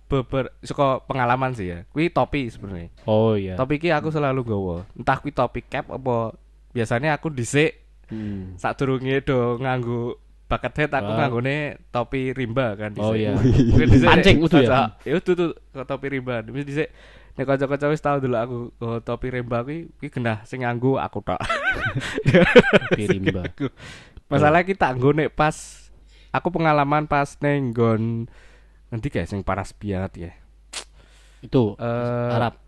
beber 0.06 0.50
saka 0.60 1.02
pengalaman 1.04 1.52
sih 1.52 1.66
ya. 1.68 1.78
Kuwi 1.88 2.08
topi 2.08 2.46
sebenarnya. 2.46 2.90
Oh 3.04 3.34
iya. 3.34 3.54
Topi 3.54 3.78
ki 3.78 3.90
aku 3.90 4.08
selalu 4.08 4.42
gowo. 4.44 4.82
Entah 4.92 5.16
kuwi 5.16 5.30
topi 5.30 5.62
cap 5.62 5.86
apa 5.88 6.34
biasanya 6.70 7.14
aku 7.14 7.28
dhisik 7.28 7.78
Hmm. 8.06 8.58
sadurunge 8.58 9.22
do 9.22 9.54
nganggo 9.56 10.18
bucket 10.50 10.74
hat 10.74 10.92
aku 10.92 11.06
Ah. 11.06 11.16
nganggone 11.16 11.56
topi 11.88 12.34
rimba 12.34 12.74
kan 12.74 12.90
Oh 12.98 13.14
dhisik. 13.14 13.22
iya. 13.22 14.02
Pancing 14.02 14.36
kudu 14.42 14.66
ya? 14.66 14.98
Ya 15.06 15.14
udah 15.14 15.32
tuh 15.32 15.50
topi 15.80 16.06
rimba. 16.10 16.42
Wis 16.44 16.66
dhisik 16.66 16.90
nek 17.30 17.46
kanca-kanca 17.46 17.86
wis 17.86 18.02
tau 18.02 18.18
dulu 18.18 18.34
aku 18.34 18.56
go 18.74 18.98
topi 18.98 19.30
rimba 19.30 19.62
kuwi 19.62 19.86
kuwi 19.96 20.10
genah 20.10 20.42
sing 20.42 20.66
nganggo 20.66 20.98
aku 20.98 21.22
tok. 21.22 21.38
Topi 22.90 23.04
rimba. 23.08 23.46
Masalah 24.26 24.62
kita 24.62 24.90
nek 24.92 25.30
pas 25.30 25.54
aku 26.30 26.50
pengalaman 26.50 27.06
pas 27.06 27.38
neng 27.38 27.70
nggon 27.70 28.26
nanti 28.90 29.06
kayak 29.06 29.30
sing 29.30 29.40
panas 29.40 29.70
banget 29.72 30.12
ya. 30.18 30.32
Itu 31.40 31.78
Eh 31.78 32.28
Arab. 32.30 32.58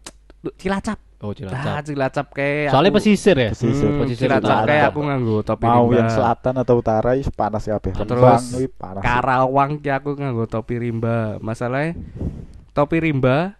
Cilacap. 0.55 0.99
Oh 1.23 1.31
Ah, 1.31 1.35
Cilacap. 1.39 1.87
Cilacap 1.87 2.27
kayak 2.35 2.75
Soalnya 2.75 2.91
aku- 2.91 2.99
pesisir 2.99 3.37
ya. 3.37 3.51
Pesisir. 3.55 3.87
Hmm, 3.87 4.01
Pesisir 4.03 4.27
Cilacap 4.27 4.43
utara. 4.43 4.67
kayak 4.67 4.85
aku 4.91 5.01
nganggo 5.01 5.37
topi 5.41 5.65
Mau 5.65 5.87
rimba. 5.87 5.95
yang 5.95 6.09
selatan 6.11 6.55
atau 6.57 6.75
utara 6.77 7.11
is 7.15 7.31
panas 7.31 7.63
kabeh. 7.63 7.93
Terus 7.95 8.43
wi 8.53 8.67
panas. 8.67 9.03
Karawang 9.03 9.79
ki 9.79 9.89
aku 9.89 10.11
nganggo 10.13 10.45
topi 10.45 10.75
rimba. 10.77 11.39
Masalahnya 11.39 11.95
topi 12.73 12.99
rimba 12.99 13.55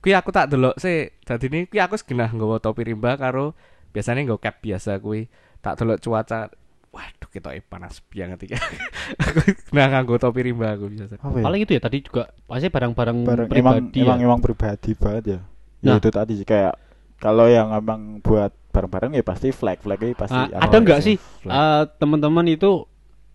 kuwi 0.00 0.12
aku 0.12 0.28
tak 0.28 0.50
delok 0.50 0.74
sih. 0.76 1.14
Dadi 1.22 1.46
ini 1.46 1.58
kuwi 1.64 1.78
aku 1.78 1.94
segenah 1.94 2.28
nggawa 2.28 2.58
topi 2.58 2.82
rimba 2.84 3.14
karo 3.14 3.54
biasanya 3.90 4.26
nggawa 4.26 4.42
cap 4.42 4.58
biasa 4.58 4.98
kuwi. 4.98 5.30
Tak 5.60 5.78
delok 5.78 6.02
cuaca. 6.02 6.50
Waduh, 6.90 7.26
kita 7.28 7.50
panas 7.64 8.02
banget 8.04 8.38
iki. 8.40 8.54
aku 9.24 9.38
nah 9.70 9.86
nganggo 9.88 10.18
topi 10.18 10.44
rimba 10.44 10.74
aku 10.74 10.86
biasa. 10.88 11.14
Ya? 11.14 11.42
Paling 11.42 11.60
itu 11.62 11.72
ya 11.72 11.80
tadi 11.80 12.02
juga 12.02 12.26
pasti 12.44 12.66
barang-barang 12.66 13.16
emang 13.22 13.46
pribadi 13.46 13.98
emang 13.98 14.18
ya. 14.18 14.26
emang 14.26 14.38
pribadi 14.38 14.90
banget 14.92 15.24
ya. 15.28 15.40
Nah. 15.84 15.94
Ya 15.94 16.00
itu 16.00 16.10
tadi 16.10 16.32
sih 16.34 16.44
kayak 16.44 16.74
kalau 17.24 17.48
yang 17.48 17.72
emang 17.72 18.20
buat 18.20 18.52
bareng-bareng 18.68 19.16
ya 19.16 19.24
pasti 19.24 19.48
flag 19.48 19.80
flagnya 19.80 20.12
pasti 20.12 20.36
Ah, 20.36 20.60
ada 20.60 20.76
nggak 20.76 21.00
sih. 21.00 21.16
eh, 21.42 21.82
teman-teman 21.96 22.44
itu 22.46 22.84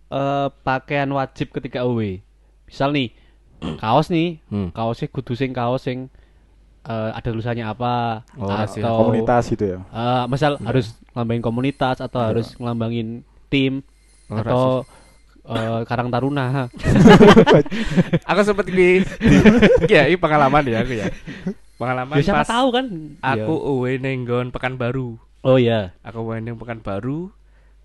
eh, 0.08 0.48
pakaian 0.62 1.10
wajib 1.10 1.50
ketika 1.50 1.82
UW? 1.82 2.22
Misal 2.64 2.94
nih 2.94 3.10
kaos 3.82 4.06
nih, 4.08 4.38
Hmm. 4.46 4.70
kaosnya 4.70 5.08
kudu 5.08 5.34
sing 5.34 5.50
kaos 5.50 5.82
sing 5.82 6.06
eh, 6.82 7.10
ada 7.10 7.26
tulisannya 7.26 7.66
apa 7.66 8.22
Oh, 8.34 8.46
rahasia. 8.46 8.80
atau 8.80 8.94
komunitas 9.02 9.42
gitu 9.48 9.64
ya. 9.66 9.78
eh, 9.82 10.22
misal 10.26 10.54
harus 10.60 10.94
ngelambangin 11.10 11.42
komunitas 11.42 11.96
atau 11.98 12.20
harus 12.22 12.54
ngelambangin 12.56 13.26
tim 13.50 13.82
Oh, 14.30 14.38
atau 14.38 14.62
eh, 15.42 15.80
Karang 15.84 16.08
Taruna. 16.08 16.70
aku 18.30 18.40
sempet 18.40 18.66
di, 18.68 19.02
di 19.02 19.36
ya 19.92 20.06
ini 20.06 20.14
pengalaman 20.14 20.62
ya 20.64 20.80
aku 20.80 20.94
ya. 20.96 21.06
Pengalaman 21.80 22.20
Ya 22.20 22.24
siapa 22.28 22.44
pas 22.44 22.50
tahu 22.52 22.68
kan? 22.76 22.86
aku 23.24 23.54
Iya. 23.56 23.72
uwe 23.72 23.90
ning 23.96 24.28
nggon 24.28 24.52
Pekanbaru. 24.52 25.16
Oh 25.40 25.56
iya. 25.56 25.96
aku 26.04 26.20
main 26.28 26.44
ning 26.44 26.60
Pekanbaru 26.60 27.32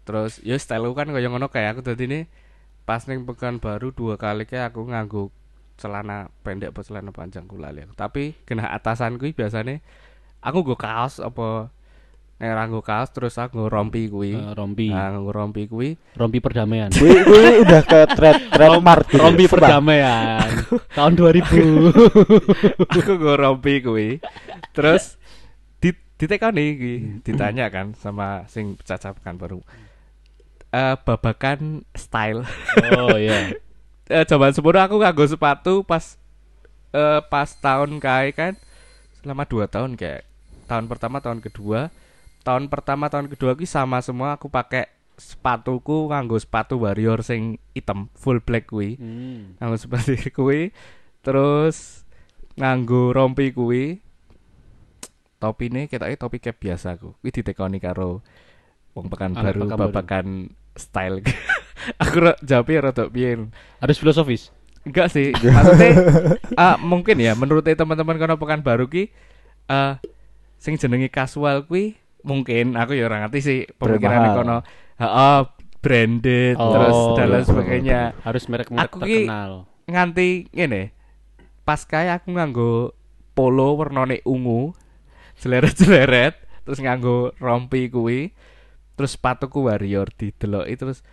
terus 0.04 0.44
ya 0.44 0.60
style 0.60 0.92
kan 0.92 1.08
kaya 1.10 1.32
ngono 1.32 1.48
kayak 1.48 1.80
aku 1.80 1.82
dadi 1.88 2.04
ini 2.06 2.20
pas 2.84 3.08
ning 3.08 3.24
Pekanbaru 3.24 3.96
dua 3.96 4.20
kali 4.20 4.44
kayak 4.44 4.76
aku 4.76 4.84
nganggo 4.92 5.32
celana 5.80 6.28
pendek 6.44 6.76
apa 6.76 6.82
celana 6.84 7.12
panjang 7.16 7.48
ku 7.48 7.56
lali 7.56 7.84
aku. 7.88 7.96
tapi 7.96 8.36
kena 8.44 8.68
atasan 8.72 9.16
kuwi 9.16 9.32
biasanya 9.32 9.80
aku 10.44 10.62
nggo 10.64 10.76
kaos 10.76 11.24
apa 11.24 11.72
nek 12.36 12.52
ora 12.52 12.64
nggo 12.66 12.82
kaos 12.82 13.10
terus 13.10 13.36
aku 13.36 13.56
nggo 13.58 13.70
rompi 13.70 14.08
kuwi 14.08 14.36
Eh, 14.36 14.52
rompi. 14.52 14.92
nah 14.92 15.08
nggo 15.10 15.32
rompi 15.32 15.66
kuwi 15.66 15.96
Rompi 16.14 16.40
perdamaian. 16.40 16.92
Gue 16.92 17.24
gue 17.24 17.64
udah 17.64 17.82
ke 17.82 18.00
trade 18.12 18.52
trademark 18.52 19.08
gitu. 19.08 19.20
Rompi 19.20 19.44
Sumpah. 19.44 19.54
perdamaian 19.56 20.44
tahun 20.92 21.14
2000. 21.16 21.96
aku 22.96 23.12
nggo 23.16 23.34
rompi 23.36 23.74
kuwi 23.80 24.10
terus 24.72 25.16
di 25.80 25.96
ditekoni 26.16 26.64
iki 26.70 26.94
ditanya 27.22 27.68
kan 27.68 27.96
sama 27.96 28.44
sing 28.46 28.76
cacap 28.82 29.16
kan 29.20 29.36
baru 29.36 29.64
eh 30.70 30.96
babakan 31.00 31.88
style 31.92 32.44
Oh 33.00 33.16
iya. 33.16 33.56
eh 34.12 34.24
zaman 34.24 34.52
sepuluh 34.52 34.78
aku 34.78 35.00
nganggo 35.00 35.24
sepatu 35.24 35.74
pas 35.82 36.20
eh 36.92 37.24
pas 37.26 37.48
tahun 37.50 37.96
kae 37.98 38.32
kan 38.32 38.54
selama 39.20 39.44
dua 39.44 39.66
tahun 39.66 39.96
kayak 39.96 40.28
tahun 40.66 40.86
pertama 40.86 41.18
tahun 41.18 41.40
kedua 41.40 41.88
tahun 42.46 42.70
pertama 42.70 43.10
tahun 43.10 43.26
kedua 43.28 43.58
ki 43.58 43.66
sama 43.66 43.98
semua 44.00 44.38
aku 44.38 44.48
pakai 44.48 44.86
sepatuku 45.16 46.08
nganggo 46.08 46.38
sepatu 46.38 46.78
warrior 46.78 47.20
sing 47.20 47.58
hitam 47.72 48.12
full 48.14 48.38
black 48.38 48.68
kuwi 48.68 48.96
Hmm. 48.96 49.58
nganggo 49.58 49.78
sepatu 49.78 50.14
kuwi 50.38 50.70
terus 51.20 52.06
nganggo 52.54 53.10
rompi 53.12 53.50
kuwi 53.50 54.00
topine 55.38 55.86
ketake 55.86 56.16
topi 56.16 56.38
cap 56.40 56.56
biasa 56.56 56.96
aku 56.96 57.14
kuwi 57.18 57.32
ditekoni 57.32 57.78
karo 57.78 58.24
wong 58.94 59.08
pekan 59.08 59.34
Anak 59.34 59.52
baru 59.52 59.60
Pekanbaru. 59.66 59.92
babakan 59.92 60.28
style 60.74 61.20
aku 62.02 62.16
ro- 62.22 62.40
jawabe 62.42 62.80
rada 62.80 63.08
piye 63.08 63.36
Harus 63.78 63.98
filosofis. 63.98 64.50
Enggak 64.82 65.10
sih, 65.10 65.34
maksudnya 65.44 65.92
ah, 66.54 66.78
mungkin 66.78 67.18
ya 67.18 67.34
menurut 67.34 67.66
teman-teman 67.66 68.16
kono 68.16 68.38
pekan 68.38 68.62
baru 68.62 68.86
ki 68.86 69.10
eh 69.66 69.94
sing 70.56 70.78
jenenge 70.78 71.10
casual 71.10 71.66
kuwi 71.66 71.98
mungkin 72.26 72.74
aku 72.74 72.98
ya 72.98 73.06
ora 73.06 73.24
ngerti 73.24 73.40
sih 73.40 73.60
pemikiran 73.78 74.34
kono. 74.34 74.58
Heeh, 74.98 75.40
branded 75.80 76.58
Oh, 76.58 76.74
terus 76.74 76.98
dan 77.14 77.28
lain 77.30 77.46
sebagainya. 77.46 78.00
Harus 78.26 78.44
merek-merek 78.50 78.90
terkenal. 78.90 79.70
Nganti 79.86 80.50
ngene. 80.50 80.92
Pas 81.62 81.86
kaya 81.86 82.18
aku 82.18 82.34
nganggo 82.34 82.98
polo 83.38 83.78
warnane 83.78 84.26
ungu, 84.26 84.74
jeleret-jeleret, 85.38 86.42
terus 86.66 86.80
nganggo 86.82 87.38
rompi 87.38 87.90
kuwi, 87.94 88.34
terus 88.96 89.20
sepatuku 89.20 89.68
warrior 89.68 90.08
dideloki 90.16 90.74
terus 90.80 91.04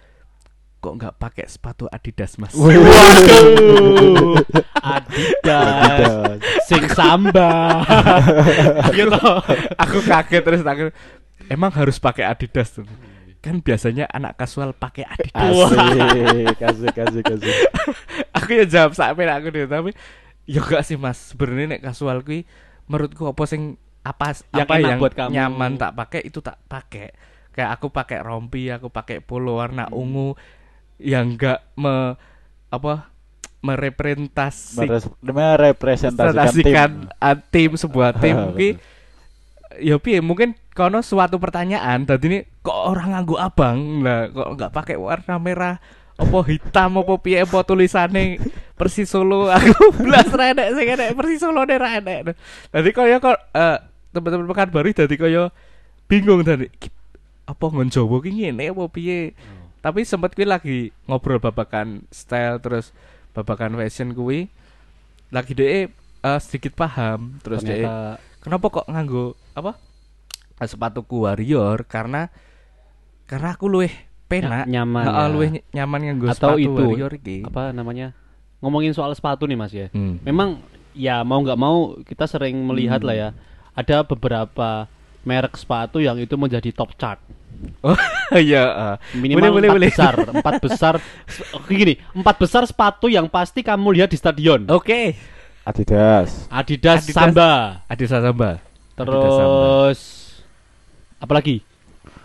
kok 0.82 0.92
nggak 0.92 1.14
pakai 1.14 1.46
sepatu 1.46 1.86
Adidas 1.86 2.34
mas 2.36 2.50
Waduh. 2.52 4.34
Adidas. 4.76 6.42
Sing 6.66 6.82
samba. 6.90 7.80
gitu. 8.92 9.14
aku 9.74 9.98
kaget 10.02 10.42
terus 10.42 10.62
aku 10.62 10.90
emang 11.46 11.70
harus 11.70 11.96
pakai 11.96 12.26
Adidas 12.26 12.74
tuh 12.74 12.86
kan 13.38 13.58
biasanya 13.58 14.06
anak 14.06 14.34
kasual 14.36 14.70
pakai 14.72 15.02
Adidas 15.04 15.50
Asik, 15.54 16.58
asik, 16.60 16.96
asik, 16.96 17.24
asik. 17.28 17.56
aku 18.38 18.50
ya 18.52 18.64
jawab 18.64 18.92
sampai 18.92 19.26
aku 19.28 19.50
deh 19.50 19.66
tapi 19.66 19.90
ya 20.44 20.58
gak 20.60 20.82
sih 20.82 20.94
mas 20.94 21.30
sebenarnya 21.30 21.66
nek 21.72 21.82
kasual 21.84 22.22
kui 22.22 22.42
menurutku 22.86 23.26
apa 23.26 23.42
sing 23.44 23.78
apa 24.02 24.34
Yang 24.50 24.66
apa 24.66 24.74
yang 24.78 24.98
buat 24.98 25.14
kamu. 25.14 25.30
nyaman 25.30 25.72
tak 25.74 25.94
pakai 25.94 26.20
itu 26.22 26.38
tak 26.38 26.58
pakai 26.66 27.14
kayak 27.50 27.70
aku 27.72 27.90
pakai 27.90 28.18
rompi 28.18 28.66
aku 28.66 28.90
pakai 28.90 29.18
polo 29.18 29.58
warna 29.58 29.86
Hmm. 29.86 29.94
ungu 29.96 30.28
yang 31.02 31.34
enggak 31.34 31.60
me 31.74 32.14
apa 32.70 33.12
merepresentasi 33.62 34.86
Merepresentasikan 35.22 36.90
tim. 37.06 37.22
uh, 37.22 37.36
tim 37.50 37.70
sebuah 37.76 38.10
tim. 38.22 38.36
Ki 38.54 38.70
ya 39.80 39.96
piye 39.96 40.20
mungkin 40.20 40.52
kono 40.72 41.00
suatu 41.00 41.38
pertanyaan 41.38 42.04
tadi 42.04 42.28
ini 42.28 42.38
kok 42.60 42.74
orang 42.74 43.14
nganggo 43.14 43.36
abang? 43.38 44.02
Lah 44.02 44.26
kok 44.28 44.48
nggak 44.58 44.72
pakai 44.72 44.96
warna 44.98 45.38
merah? 45.38 45.76
Apa 46.12 46.44
hitam 46.44 47.00
apa 47.00 47.14
piye 47.18 47.42
apa 47.42 47.58
tulisane 47.62 48.36
Persis 48.76 49.08
Solo? 49.08 49.48
Aku 49.54 49.94
belas 49.96 50.28
ra 50.28 50.50
enek 50.50 50.68
sing 50.74 50.86
enek 50.92 51.10
Persis 51.14 51.40
Solo 51.40 51.62
ne 51.62 51.76
ra 51.78 51.98
enek. 51.98 52.34
Dadi 52.68 52.90
kaya 52.90 53.16
kok 53.18 53.38
eh, 53.52 53.78
teman-teman 54.12 54.50
pekan 54.50 54.68
baru 54.68 54.92
dadi 54.92 55.14
kaya 55.16 55.48
bingung 56.04 56.44
tadi 56.44 56.68
"Ki, 56.68 56.92
apa 57.48 57.64
ngon 57.64 57.88
Jawa 57.88 58.20
ki 58.20 58.30
ngene 58.30 58.70
apa 58.70 58.84
piye 58.92 59.32
tapi 59.82 60.06
sempet 60.06 60.32
kuwi 60.32 60.46
lagi 60.46 60.78
ngobrol 61.04 61.42
babakan 61.42 62.06
style 62.08 62.62
terus 62.62 62.94
babakan 63.34 63.74
fashion 63.76 64.14
kuwi 64.14 64.46
lagi 65.28 65.52
deh 65.52 65.90
sedikit 66.38 66.78
paham 66.78 67.42
terus 67.42 67.66
deh 67.66 67.82
kenapa 68.38 68.70
kok 68.70 68.86
nganggo 68.86 69.34
apa 69.52 69.74
eh, 70.62 70.68
sepatuku 70.70 71.26
warrior 71.26 71.82
karena 71.84 72.30
karena 73.26 73.56
aku 73.56 73.66
luweh 73.66 73.90
penak 74.28 74.64
ny- 74.64 74.78
nyaman. 74.78 75.04
Ya. 75.04 75.24
luwih 75.28 75.48
ny- 75.58 75.64
nyaman 75.72 76.00
nganggo 76.08 76.26
Atau 76.32 76.56
sepatu 76.56 76.62
itu, 76.62 76.82
warrior 76.88 77.12
iki 77.12 77.36
apa 77.44 77.72
namanya? 77.74 78.16
Ngomongin 78.62 78.94
soal 78.94 79.12
sepatu 79.12 79.44
nih 79.44 79.58
Mas 79.58 79.72
ya. 79.74 79.90
Hmm. 79.90 80.22
Memang 80.22 80.62
ya 80.94 81.20
mau 81.26 81.42
nggak 81.42 81.58
mau 81.58 81.98
kita 82.06 82.24
sering 82.30 82.54
melihat 82.62 83.02
lah 83.02 83.16
ya. 83.16 83.28
Ada 83.74 84.04
beberapa 84.06 84.86
merek 85.26 85.56
sepatu 85.58 85.98
yang 85.98 86.16
itu 86.20 86.36
menjadi 86.38 86.70
top 86.70 86.94
chart. 86.94 87.18
Oh 87.82 87.98
iya 88.38 88.62
eh. 88.64 88.96
Minimal 89.16 89.38
Boleh, 89.38 89.50
boleh, 89.50 89.68
empat 89.68 89.76
boleh. 89.76 89.90
besar, 89.90 90.12
empat 90.18 90.54
besar. 90.64 90.94
Oke, 91.54 91.72
Gini, 91.72 91.94
empat 92.12 92.36
besar 92.38 92.62
sepatu 92.64 93.06
yang 93.06 93.26
pasti 93.26 93.60
kamu 93.60 93.98
lihat 93.98 94.08
di 94.08 94.16
stadion. 94.16 94.66
oke 94.66 95.14
Adidas. 95.62 96.50
Adidas, 96.50 97.06
Adidas. 97.06 97.14
Samba, 97.14 97.52
Adidas 97.86 98.10
Samba 98.18 98.50
terus 98.92 100.00
Apalagi? 101.16 101.62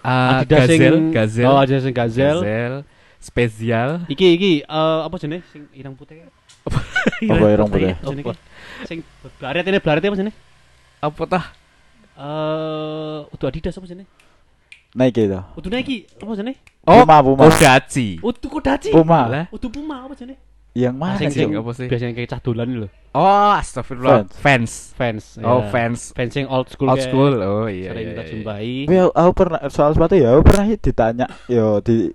Ah, 0.01 0.41
Adidas 0.41 0.65
sing 0.65 0.79
Gazelle, 0.82 1.00
Gazelle, 1.13 1.48
Oh, 1.48 1.58
Adidas 1.62 1.84
sing 1.86 1.94
Gazelle. 1.94 2.41
Gazelle, 2.41 2.77
spesial. 3.22 3.89
Iki 4.10 4.27
iki 4.34 4.51
eh, 4.65 5.00
apa 5.06 5.15
jenenge 5.22 5.46
sing 5.53 5.70
irang 5.72 5.94
putih? 5.94 6.25
Apa 7.29 7.46
ireng 7.48 7.70
putih? 7.70 7.94
Apa? 7.96 8.34
Sing 8.84 9.00
blaret 9.38 9.63
ini 9.63 9.79
blaret 9.79 10.01
apa 10.01 10.17
jenenge? 10.17 10.36
Apa 11.00 11.24
tah? 11.24 11.46
Eh, 12.17 13.20
udah 13.29 13.48
Adidas 13.48 13.77
apa 13.77 13.86
jenenge? 13.86 14.10
Nike 14.98 15.30
itu. 15.30 15.38
Udah 15.38 15.70
Nike 15.70 15.98
apa 16.18 16.34
jenenge? 16.34 16.60
Oh, 16.89 17.06
Puma, 17.06 17.18
Puma. 17.22 17.42
Kodachi. 17.46 18.18
Udah 18.18 18.50
Kodachi. 18.50 18.89
Puma. 18.89 19.22
Lah. 19.30 19.46
Udah 19.54 19.70
Puma 19.70 20.10
apa 20.10 20.18
jenenge? 20.18 20.42
Yang 20.77 20.96
mana 20.98 21.18
sih? 21.18 21.30
sing 21.34 21.54
apa 21.58 21.72
sih? 21.74 21.88
Biasanya 21.89 22.13
kayak 22.13 22.30
cah 22.34 22.42
dolan 22.42 22.70
lho. 22.86 22.89
Oh, 23.18 23.54
astagfirullah. 23.54 24.30
Fans. 24.42 24.94
Fans. 24.94 25.42
Oh, 25.42 25.66
ya. 25.66 25.74
fans. 25.74 26.13
Fans 26.13 26.34
yang 26.38 26.50
old 26.54 26.70
school. 26.70 26.89
Old 26.89 27.01
kayak 27.01 27.10
school. 27.10 27.34
Oh 27.42 27.66
iya. 27.66 27.94
Sering 27.94 28.06
iya, 28.06 28.12
kita 28.13 28.24
iya. 28.24 28.30
jumpai. 28.30 28.74
Tapi 28.86 28.96
aku, 29.01 29.12
aku 29.13 29.32
pernah 29.34 29.60
soal 29.74 29.92
sepatu 29.98 30.13
ya, 30.18 30.30
aku 30.38 30.44
pernah 30.46 30.66
ditanya 30.70 31.25
yo 31.50 31.82
di 31.82 32.13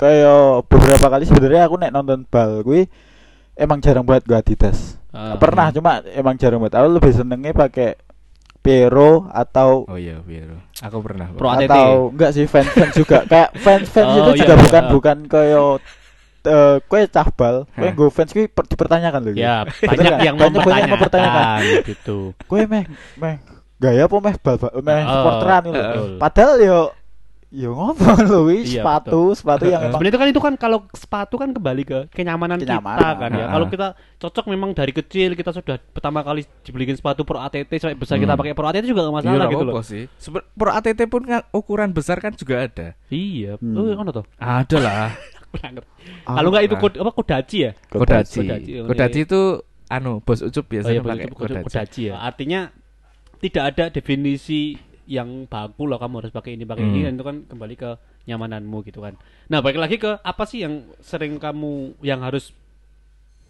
kayak 0.00 0.64
beberapa 0.64 1.06
kali 1.12 1.24
sebenarnya 1.28 1.68
aku 1.68 1.76
nek 1.76 1.92
nonton 1.92 2.24
bal 2.24 2.64
gue 2.64 2.88
emang 3.52 3.84
jarang 3.84 4.08
buat 4.08 4.24
gua 4.24 4.40
Adidas. 4.40 4.96
Ah. 5.12 5.36
pernah 5.36 5.68
cuma 5.68 6.00
emang 6.16 6.40
jarang 6.40 6.56
buat. 6.56 6.72
Aku 6.72 6.88
lebih 6.88 7.12
senengnya 7.12 7.52
pakai 7.52 8.00
Pero 8.60 9.24
atau 9.26 9.84
Oh 9.86 9.96
iya, 9.96 10.20
biar. 10.20 10.52
Aku 10.82 11.00
pernah. 11.00 11.28
Pro 11.30 11.48
ATT. 11.48 11.64
atau 11.66 12.08
enggak 12.10 12.30
sih 12.30 12.44
fans 12.44 12.68
fans 12.68 12.92
juga 12.94 13.24
kayak 13.24 13.56
fans 13.56 13.86
fans 13.86 14.08
Oh, 14.10 14.16
itu 14.18 14.30
iya, 14.30 14.38
juga 14.38 14.52
iya. 14.52 14.62
bukan 14.62 14.84
bukan 14.90 15.16
kayak 15.26 15.60
eh 16.40 16.76
kue 16.82 17.00
cah 17.06 17.28
bal, 17.30 17.56
kue 17.70 17.84
Hah. 17.84 17.92
gue 17.94 18.08
fans 18.10 18.30
gue 18.30 18.44
per- 18.46 18.64
dipertanyakan 18.64 19.20
loh. 19.22 19.32
Ya, 19.34 19.64
Bener 19.64 19.76
banyak 19.86 20.00
nggak? 20.06 20.20
yang 20.22 20.36
Banyak- 20.36 20.60
banyak 20.62 20.80
yang 20.82 20.92
mempertanyakan 20.94 21.58
gitu. 21.86 22.18
Kue 22.44 22.64
meh 22.64 22.84
meh 23.16 23.36
gaya 23.76 24.04
apa 24.04 24.16
meh 24.18 24.34
bal 24.38 24.56
meh 24.78 24.96
Oh, 24.98 25.08
supporteran 25.10 25.62
itu. 25.62 25.72
betul. 25.74 26.10
Padahal 26.18 26.52
yo 26.58 26.78
ngomong 27.66 27.98
loh 28.24 28.46
wis 28.48 28.70
Iya, 28.70 28.80
sepatu 28.80 29.34
sepatu 29.34 29.66
yang 29.66 29.82
emang 29.82 29.98
Sebenarnya 29.98 30.12
itu 30.12 30.18
kan 30.18 30.28
itu 30.30 30.40
kan 30.40 30.54
kalau 30.54 30.78
sepatu 30.90 31.34
kan 31.34 31.50
kembali 31.50 31.82
ke 31.82 31.98
kenyamanan, 32.08 32.56
Kenyamanan. 32.56 32.98
kita 33.02 33.18
kan 33.18 33.30
ya. 33.32 33.42
Ah. 33.42 33.50
Kalau 33.50 33.66
kita 33.66 33.86
cocok 34.16 34.44
memang 34.46 34.70
dari 34.70 34.92
kecil 34.92 35.34
kita 35.34 35.50
sudah 35.50 35.82
pertama 35.82 36.22
kali 36.22 36.46
dibeliin 36.62 36.94
sepatu 36.94 37.26
Pro 37.26 37.36
ATT 37.36 37.66
sampai 37.74 37.98
besar 37.98 38.16
kita 38.16 38.32
Hmm. 38.32 38.40
pakai 38.40 38.54
Pro 38.54 38.64
ATT 38.64 38.84
juga 38.84 39.02
gak 39.02 39.08
Iya, 39.08 39.18
masalah 39.18 39.34
nggak 39.36 39.50
gitu 39.52 39.64
loh. 39.66 39.82
sih. 39.82 40.04
Pro 40.52 40.70
ATT 40.70 41.00
pun 41.04 41.22
kan 41.24 41.42
ukuran 41.50 41.90
besar 41.90 42.16
kan 42.18 42.32
juga 42.32 42.54
ada. 42.62 42.94
Iya, 43.08 43.58
Hmm. 43.58 43.74
oh, 43.74 43.98
ono 43.98 44.10
toh. 44.12 44.24
Ada 44.36 44.78
lah. 44.78 45.10
Ah, 46.22 46.38
Kalau 46.38 46.54
enggak 46.54 46.62
itu 46.62 46.74
nah. 46.74 46.80
kode 46.80 46.96
apa 47.02 47.10
Kodachi 47.10 47.56
ya? 47.58 47.70
Kodachi. 47.90 48.38
Kodachi, 48.38 48.72
oh, 48.78 48.94
iya. 48.94 49.26
itu 49.26 49.40
anu 49.90 50.22
bos 50.22 50.38
ucup 50.40 50.62
Oh 50.62 50.70
biasanya 50.70 50.94
iya, 50.94 51.02
pakai 51.02 51.26
betul, 51.26 51.34
betul, 51.34 51.42
Kodachi. 51.50 51.66
Kodachi 51.66 52.02
ya. 52.06 52.14
Artinya 52.22 52.60
tidak 53.42 53.64
ada 53.74 53.84
definisi 53.90 54.78
yang 55.10 55.50
baku 55.50 55.90
lah 55.90 55.98
kamu 55.98 56.22
harus 56.22 56.30
pakai 56.30 56.54
ini 56.54 56.62
pakai 56.62 56.86
ini 56.86 57.02
Hmm. 57.02 57.06
dan 57.10 57.14
itu 57.18 57.24
kan 57.26 57.36
kembali 57.50 57.74
ke 57.74 57.90
nyamananmu 58.30 58.86
gitu 58.86 59.02
kan. 59.02 59.18
Nah, 59.50 59.58
balik 59.58 59.82
lagi 59.82 59.98
ke 59.98 60.22
apa 60.22 60.46
sih 60.46 60.62
yang 60.62 60.86
sering 61.02 61.42
kamu 61.42 61.98
yang 62.00 62.22
harus 62.22 62.54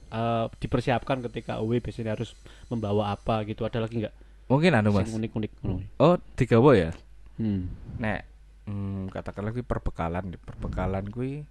eh, 0.08 0.46
dipersiapkan 0.56 1.20
ketika 1.28 1.60
away 1.60 1.78
biasanya 1.78 2.16
harus 2.16 2.32
membawa 2.66 3.12
apa 3.12 3.44
gitu 3.44 3.62
ada 3.62 3.78
lagi 3.78 4.00
nggak 4.00 4.14
Mungkin 4.50 4.74
anu 4.74 4.90
Mas. 4.90 5.06
yang 5.06 5.22
unik-unik 5.22 5.52
ngono? 5.62 5.78
Oh, 6.02 6.18
digawa 6.34 6.72
ya. 6.74 6.90
Hmm. 7.38 7.70
Nek 8.02 8.26
hmm, 8.66 9.12
katakanlah 9.14 9.54
kuwi 9.54 9.62
perbekalan, 9.62 10.34
perbekalan 10.40 11.06
kuwi 11.06 11.46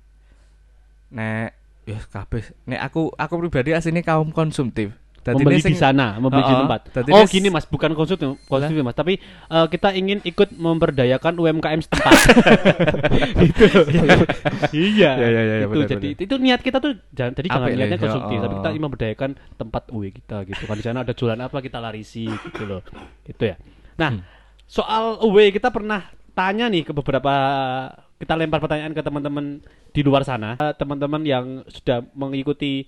nek 1.10 1.56
ya 1.88 2.02
kabeh. 2.04 2.44
Nek 2.68 2.82
aku 2.84 3.14
aku 3.16 3.34
pribadi 3.40 3.72
aslinya 3.72 4.04
kaum 4.04 4.30
konsumtif. 4.30 4.92
Dadi 5.20 5.36
membeli 5.36 5.60
sing- 5.60 5.74
di 5.74 5.78
sana, 5.78 6.16
membeli 6.16 6.42
di 6.42 6.48
Heeh. 6.48 6.62
tempat. 6.64 6.82
Dadi 6.90 7.10
oh 7.12 7.22
ini 7.22 7.30
gini 7.30 7.48
mas, 7.48 7.66
bukan 7.66 7.92
konsumtif, 7.92 8.40
konsumtif 8.46 8.82
mas, 8.82 8.96
tapi 8.96 9.20
eh, 9.22 9.68
kita 9.68 9.92
ingin 9.92 10.24
ikut 10.24 10.56
memberdayakan 10.56 11.34
UMKM 11.36 11.80
setempat. 11.82 12.14
itu. 13.48 13.66
iya. 14.72 15.12
Ya, 15.16 15.28
ya, 15.28 15.30
ya, 15.30 15.42
ya, 15.44 15.56
itu 15.64 15.70
benar, 15.70 15.90
jadi 15.90 16.10
benar. 16.16 16.26
itu 16.26 16.36
niat 16.40 16.62
kita 16.62 16.78
tuh 16.80 16.92
jangan 17.12 17.34
jadi 17.36 17.48
jangan 17.48 17.68
niatnya 17.70 17.88
lah, 17.90 18.02
konsumtif, 18.02 18.36
ya, 18.36 18.42
tapi 18.42 18.54
kita 18.56 18.68
oh. 18.68 18.72
ingin 18.72 18.84
memberdayakan 18.84 19.30
tempat 19.56 19.84
UE 19.92 20.10
kita 20.12 20.38
gitu. 20.48 20.62
Kan 20.64 20.76
di 20.76 20.84
sana 20.84 21.00
ada 21.04 21.14
jualan 21.14 21.40
apa 21.40 21.58
kita 21.60 21.78
larisi 21.78 22.26
gitu 22.26 22.64
loh. 22.66 22.82
Gitu 23.24 23.44
ya. 23.44 23.56
Nah, 23.96 24.12
Hmm. 24.16 24.24
soal 24.66 25.20
UE 25.22 25.52
kita 25.52 25.70
pernah 25.70 26.08
tanya 26.32 26.72
nih 26.72 26.88
ke 26.88 26.96
beberapa 26.96 27.34
kita 28.16 28.36
lempar 28.36 28.60
pertanyaan 28.60 28.92
ke 28.92 29.00
teman-teman 29.00 29.60
di 29.90 30.02
luar 30.04 30.24
sana, 30.24 30.56
Eh, 30.56 30.74
teman-teman 30.76 31.24
yang 31.24 31.46
sudah 31.68 32.04
mengikuti 32.14 32.86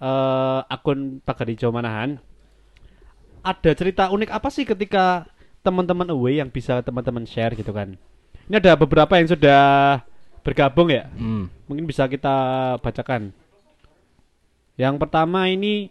eh, 0.00 0.60
akun 0.66 1.20
Pagar 1.22 1.48
Hijau 1.48 1.72
Manahan. 1.72 2.20
Ada 3.46 3.78
cerita 3.78 4.10
unik 4.10 4.30
apa 4.34 4.48
sih 4.50 4.66
ketika 4.66 5.26
teman-teman 5.62 6.10
away 6.10 6.42
yang 6.42 6.50
bisa 6.50 6.82
teman-teman 6.82 7.26
share 7.26 7.54
gitu 7.54 7.70
kan? 7.70 7.94
Ini 8.46 8.62
ada 8.62 8.78
beberapa 8.78 9.18
yang 9.18 9.30
sudah 9.30 9.62
bergabung 10.42 10.90
ya. 10.90 11.10
Hmm. 11.14 11.50
Mungkin 11.66 11.86
bisa 11.86 12.06
kita 12.06 12.34
bacakan. 12.82 13.34
Yang 14.78 14.94
pertama 15.00 15.50
ini 15.50 15.90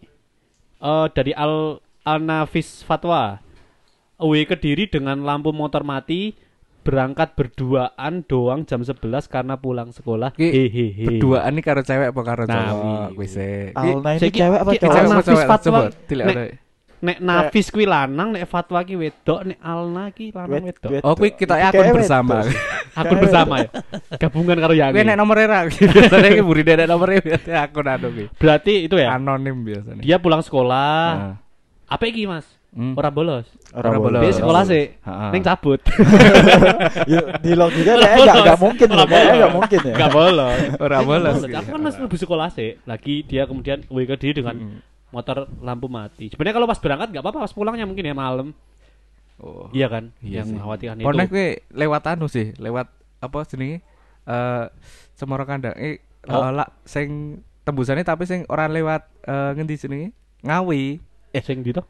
eh, 0.80 1.06
dari 1.12 1.32
Al 1.36 1.80
Al-Nafis 2.06 2.86
Fatwa. 2.86 3.42
Away 4.16 4.48
Kediri 4.48 4.88
dengan 4.88 5.20
lampu 5.28 5.52
motor 5.52 5.84
mati 5.84 6.32
berangkat 6.86 7.28
berduaan 7.34 8.22
doang 8.22 8.62
jam 8.62 8.80
11 8.80 8.96
karena 9.26 9.54
pulang 9.54 9.90
sekolah. 9.90 10.30
Ki 10.30 10.46
Hehehe. 10.46 11.02
Berduaan 11.02 11.50
nih 11.50 11.60
karo 11.60 11.82
cewek 11.82 12.14
apa 12.14 12.22
karo 12.22 12.42
Nah, 12.44 12.54
cowok? 12.62 12.78
wi- 12.78 13.14
Kuwi 13.16 13.26
sih. 13.28 13.54
Alna 13.74 14.10
ini 14.12 14.20
Saiki- 14.22 14.38
cewek 14.38 14.58
apa 14.58 14.70
cowok? 14.72 14.94
cewek 15.20 15.42
apa? 15.42 15.50
Fatwa, 15.50 15.66
Coba 15.66 15.80
dilek 16.06 16.26
nek- 16.96 17.20
Nafis 17.20 17.68
kuwi 17.68 17.84
lanang, 17.84 18.32
nek 18.32 18.48
Fatwa 18.48 18.80
ki 18.80 18.96
wedok, 18.96 19.44
nek 19.44 19.58
Alna 19.60 20.08
ki 20.10 20.32
lanang 20.32 20.64
Wed- 20.64 20.66
wedok. 20.72 20.90
wed- 20.90 21.04
Oh, 21.04 21.12
kuwi 21.12 21.30
kita 21.32 21.54
Iki 21.54 21.66
akun 21.68 21.86
bersama. 21.92 22.34
Akun 22.96 23.18
bersama 23.20 23.54
ya. 23.60 23.68
Gabungan 24.16 24.56
karo 24.56 24.72
Yangi. 24.72 24.96
Kuwi 24.96 25.04
nek 25.04 25.16
nomor 25.16 25.36
era. 25.36 25.58
Biasanya 25.68 26.30
ki 26.32 26.40
buri 26.40 26.64
nek 26.64 26.88
nomor 26.88 27.08
era 27.12 27.36
akun 27.60 27.84
anu 27.84 28.08
kuwi. 28.08 28.26
Berarti 28.32 28.88
itu 28.88 28.96
ya. 28.96 29.12
Anonim 29.12 29.60
biasanya. 29.60 30.00
Dia 30.00 30.16
pulang 30.16 30.40
sekolah. 30.40 31.04
Nah. 31.12 31.34
Apa 31.86 32.08
iki, 32.08 32.24
Mas? 32.24 32.48
Hmm. 32.76 32.92
Ora 32.92 33.08
bolos. 33.08 33.48
Orang 33.72 33.88
Orang 33.88 34.00
bolos. 34.04 34.20
Dia 34.20 34.28
Bolos. 34.28 34.36
sekolah 34.36 34.62
sih. 34.68 34.84
Ning 35.32 35.42
cabut. 35.42 35.80
Ya, 37.06 37.20
di 37.38 37.52
logika 37.52 37.92
kayaknya 37.94 38.20
nggak 38.22 38.36
nggak 38.42 38.60
mungkin 38.60 38.88
loh, 38.88 38.96
Ora 38.98 39.06
kayaknya 39.06 39.24
bolos. 39.24 39.38
nggak 39.38 39.54
mungkin 39.54 39.78
ya. 39.80 39.94
Enggak 39.94 40.12
bolos. 40.12 40.58
Ora 40.78 40.98
bolos. 41.00 41.36
Aku 41.40 41.68
kan 41.70 41.80
masih 41.80 42.00
lebih 42.02 42.18
sekolah 42.18 42.48
sih. 42.50 42.70
Lagi 42.82 43.14
dia 43.22 43.42
kemudian 43.44 43.78
WK 43.86 44.10
diri 44.16 44.34
dengan 44.34 44.56
Hmm. 44.58 44.78
motor 45.08 45.48
lampu 45.58 45.86
mati. 45.86 46.28
Sebenarnya 46.28 46.54
kalau 46.54 46.66
pas 46.66 46.76
berangkat 46.76 47.08
nggak 47.10 47.22
apa-apa, 47.22 47.38
pas 47.42 47.52
pulangnya 47.52 47.86
mungkin 47.86 48.04
ya 48.04 48.12
malam. 48.12 48.52
Oh. 49.36 49.68
Iya 49.70 49.88
kan? 49.88 50.04
Iya 50.18 50.42
yang 50.42 50.52
mengkhawatirkan 50.52 50.96
Pokoknya 50.98 51.24
itu. 51.24 51.32
kuwi 51.32 51.48
lewat 51.70 52.02
anu 52.06 52.26
sih, 52.26 52.52
lewat 52.56 52.88
apa 53.18 53.38
jenenge? 53.46 53.80
Eh 54.22 54.64
Cemoro 55.14 55.44
Kandang. 55.44 55.76
Eh 55.76 56.04
Oh. 56.26 56.42
eh, 56.42 56.52
lak 56.52 56.76
sing 56.82 57.38
tembusane 57.62 58.02
tapi 58.02 58.26
sing 58.26 58.44
ora 58.46 58.66
lewat 58.66 59.00
eh 59.22 59.50
ngendi 59.54 59.76
jenenge? 59.76 60.08
Ngawi. 60.42 61.00
Eh 61.30 61.40
sing 61.40 61.60
di 61.60 61.70
toh? 61.70 61.86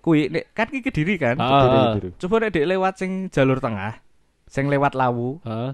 Kuwi 0.00 0.28
nek 0.28 0.44
kan 0.50 0.66
ki 0.66 0.80
Kediri 0.80 1.14
kan. 1.14 1.36
Ah. 1.36 1.92
Diri- 1.92 1.92
diri. 1.96 2.08
Coba 2.16 2.34
nek 2.40 2.50
dek 2.50 2.66
lewat 2.66 2.94
sing 2.96 3.10
jalur 3.28 3.58
tengah. 3.58 4.00
Sing 4.44 4.66
lewat 4.66 4.92
Lawu. 4.92 5.38
Heeh. 5.42 5.72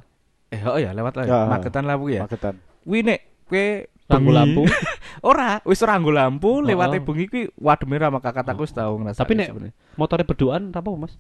Eh 0.48 0.62
oh 0.62 0.76
ya 0.76 0.90
lewat 0.90 1.14
Lawu. 1.16 1.26
Ya. 1.26 1.46
Magetan 1.46 1.84
Lawu 1.84 2.04
ya. 2.08 2.22
Magetan. 2.22 2.58
Kuwi 2.82 3.00
nek 3.02 3.20
kowe 3.44 3.66
bengi- 4.06 4.30
lampu. 4.32 4.62
ora, 5.22 5.58
wis 5.62 5.80
ranggo 5.80 6.10
lampu 6.10 6.58
lewat 6.60 6.90
Oh. 6.92 7.02
bengi 7.04 7.26
kuwi 7.26 7.42
wademe 7.56 7.96
ra 7.96 8.10
kakak 8.12 8.46
aku 8.46 8.62
wis 8.62 8.70
tau 8.70 8.94
ngrasakne 8.96 9.20
Tapi 9.20 9.32
nek 9.34 9.48
sebenarnya. 9.48 9.74
motornya 9.94 10.26
berduaan 10.26 10.62
apa 10.70 10.88
Mas? 10.92 11.14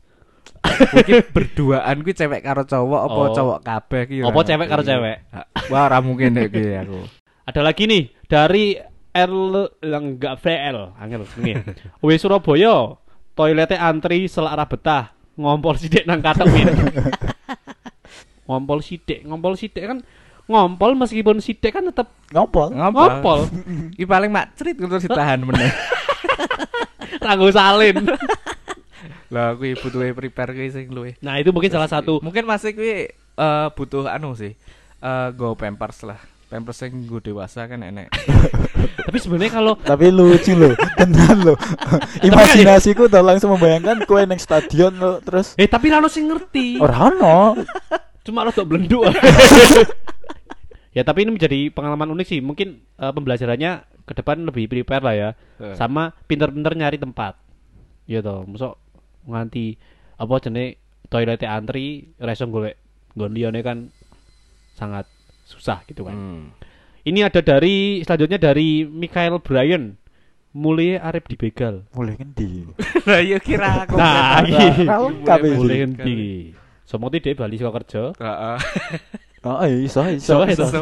Kuwi 0.66 1.22
berduaan 1.26 1.96
kuwi 2.02 2.12
cewek 2.12 2.40
karo 2.40 2.62
cowok 2.62 3.00
apa 3.02 3.18
Oh. 3.20 3.30
cowok 3.32 3.58
kabeh 3.60 4.02
ki 4.04 4.16
ora 4.20 4.30
Apa 4.30 4.40
cewek 4.42 4.66
karo 4.68 4.82
cewek? 4.82 5.16
Wah, 5.66 5.82
ora 5.86 5.98
mungkin 5.98 6.30
nek 6.32 6.50
kuwi 6.50 6.74
aku. 6.76 6.98
Ada 7.46 7.60
lagi 7.62 7.86
nih 7.86 8.02
dari 8.26 8.74
R 9.16 9.32
enggak 9.80 10.36
VL, 10.44 10.92
angel 11.00 11.24
ini. 11.40 11.52
Wis 12.04 12.20
Surabaya, 12.20 13.00
toiletnya 13.32 13.80
antri 13.80 14.28
selara 14.28 14.68
betah, 14.68 15.16
ngompol 15.40 15.80
sidik 15.80 16.04
nang 16.04 16.20
katek 16.20 16.44
Min. 16.52 16.68
ngompol 18.46 18.78
sidik, 18.84 19.24
ngompol 19.26 19.56
sidik 19.58 19.84
kan 19.88 19.98
ngompol 20.46 20.94
meskipun 20.94 21.42
sidik 21.42 21.74
kan 21.74 21.82
tetap 21.88 22.06
Ngompol. 22.30 22.70
ngompol. 22.70 23.50
Iki 23.98 24.06
paling 24.12 24.30
mak 24.30 24.54
cerit 24.54 24.78
untuk 24.78 25.02
ditahan 25.02 25.42
meneh. 25.48 25.72
Ranggo 27.18 27.50
salin. 27.50 28.06
Lah 29.34 29.58
kuwi 29.58 29.74
butuh 29.74 30.06
prepare 30.14 30.54
kuwi 30.54 30.70
sing 30.70 30.86
luwe. 30.94 31.18
Nah, 31.18 31.42
itu 31.42 31.50
mungkin 31.50 31.66
salah 31.74 31.90
satu 31.90 32.22
Mungkin 32.22 32.46
masih 32.46 32.70
kuwi 32.78 33.10
eh, 33.10 33.68
butuh 33.74 34.06
anu 34.06 34.38
sih. 34.38 34.54
Eh 35.02 35.28
go 35.34 35.58
pampers 35.58 36.06
lah. 36.06 36.20
Pampers 36.46 36.78
sing 36.78 37.10
go 37.10 37.18
dewasa 37.18 37.66
kan 37.66 37.82
enek. 37.82 38.06
tapi 39.06 39.18
sebenarnya 39.18 39.52
kalau 39.58 39.74
Tapi 39.74 40.14
lucu 40.14 40.54
loh, 40.54 40.78
tenan 40.98 41.42
loh. 41.42 41.58
Imajinasiku 42.22 43.10
udah 43.10 43.18
langsung 43.18 43.50
membayangkan 43.58 44.06
kue 44.06 44.22
neng 44.22 44.38
stadion 44.38 44.94
lo 44.94 45.18
terus 45.18 45.58
eh 45.58 45.66
tapi 45.66 45.90
rano 45.90 46.06
sing 46.06 46.30
ngerti. 46.30 46.78
orang 46.78 47.18
ono. 47.18 47.58
Cuma 48.26 48.46
lo 48.46 48.54
tuh 48.54 48.62
belenduk. 48.62 49.10
ya 50.94 51.02
tapi 51.02 51.26
ini 51.26 51.34
menjadi 51.34 51.74
pengalaman 51.74 52.14
unik 52.14 52.26
sih. 52.30 52.38
Mungkin 52.38 52.78
eh, 52.78 53.12
pembelajarannya 53.12 53.72
ke 54.06 54.12
depan 54.14 54.46
lebih 54.46 54.70
prepare 54.70 55.02
lah 55.02 55.14
ya. 55.18 55.28
Eh. 55.58 55.74
Sama 55.74 56.14
pinter-pinter 56.30 56.78
nyari 56.78 57.02
tempat. 57.02 57.34
Iya 58.06 58.22
toh, 58.22 58.46
masuk 58.46 58.78
nganti 59.26 59.74
apa 60.14 60.34
jenis 60.38 60.78
toiletnya 61.10 61.58
antri 61.58 62.14
reso 62.22 62.46
golek 62.46 62.78
nggon 63.18 63.34
liyane 63.34 63.60
kan 63.66 63.90
sangat 64.78 65.10
susah 65.46 65.86
gitu 65.86 66.02
kan. 66.02 66.12
Hmm. 66.12 66.42
Ini 67.00 67.22
ada 67.22 67.38
dari 67.38 68.02
selanjutnya 68.02 68.42
dari 68.42 68.82
Michael 68.82 69.38
Bryan. 69.38 69.94
Mulai 70.50 70.96
arep 70.96 71.28
dibegal. 71.28 71.84
Mulai 71.92 72.16
ngendi? 72.16 72.64
Lah 73.08 73.20
iya 73.20 73.38
kira 73.38 73.84
aku. 73.84 73.94
Nah, 73.94 74.42
iki. 74.42 74.88
Mulai 75.54 75.76
ngendi? 75.84 76.18
Somoti 76.82 77.20
dhewe 77.20 77.36
bali 77.36 77.60
saka 77.60 77.76
kerja. 77.78 78.02
Heeh. 78.16 78.58
Oh, 79.44 79.62
iya, 79.68 79.78
iso 79.78 80.00
iso 80.08 80.42
Iso, 80.48 80.64
iso. 80.66 80.80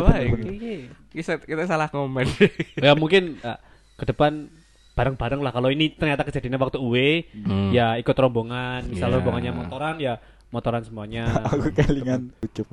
Kita 1.11 1.43
kita 1.43 1.65
salah 1.67 1.91
komen. 1.91 2.25
ya 2.87 2.95
mungkin 2.95 3.37
eh, 3.39 3.59
ke 3.95 4.05
depan 4.07 4.47
bareng-bareng 4.95 5.43
lah 5.43 5.51
kalau 5.51 5.75
ini 5.75 5.91
ternyata 5.91 6.23
kejadiannya 6.23 6.61
waktu 6.61 6.79
UE 6.79 7.11
Hmm. 7.35 7.75
ya 7.75 7.99
ikut 7.99 8.15
rombongan 8.15 8.87
misal 8.87 9.11
Iya. 9.11 9.15
rombongannya 9.19 9.53
motoran 9.53 9.99
ya 9.99 10.23
motoran 10.55 10.87
semuanya 10.87 11.27
Aku 11.51 11.75
kelingan 11.75 12.31
ucup. 12.39 12.71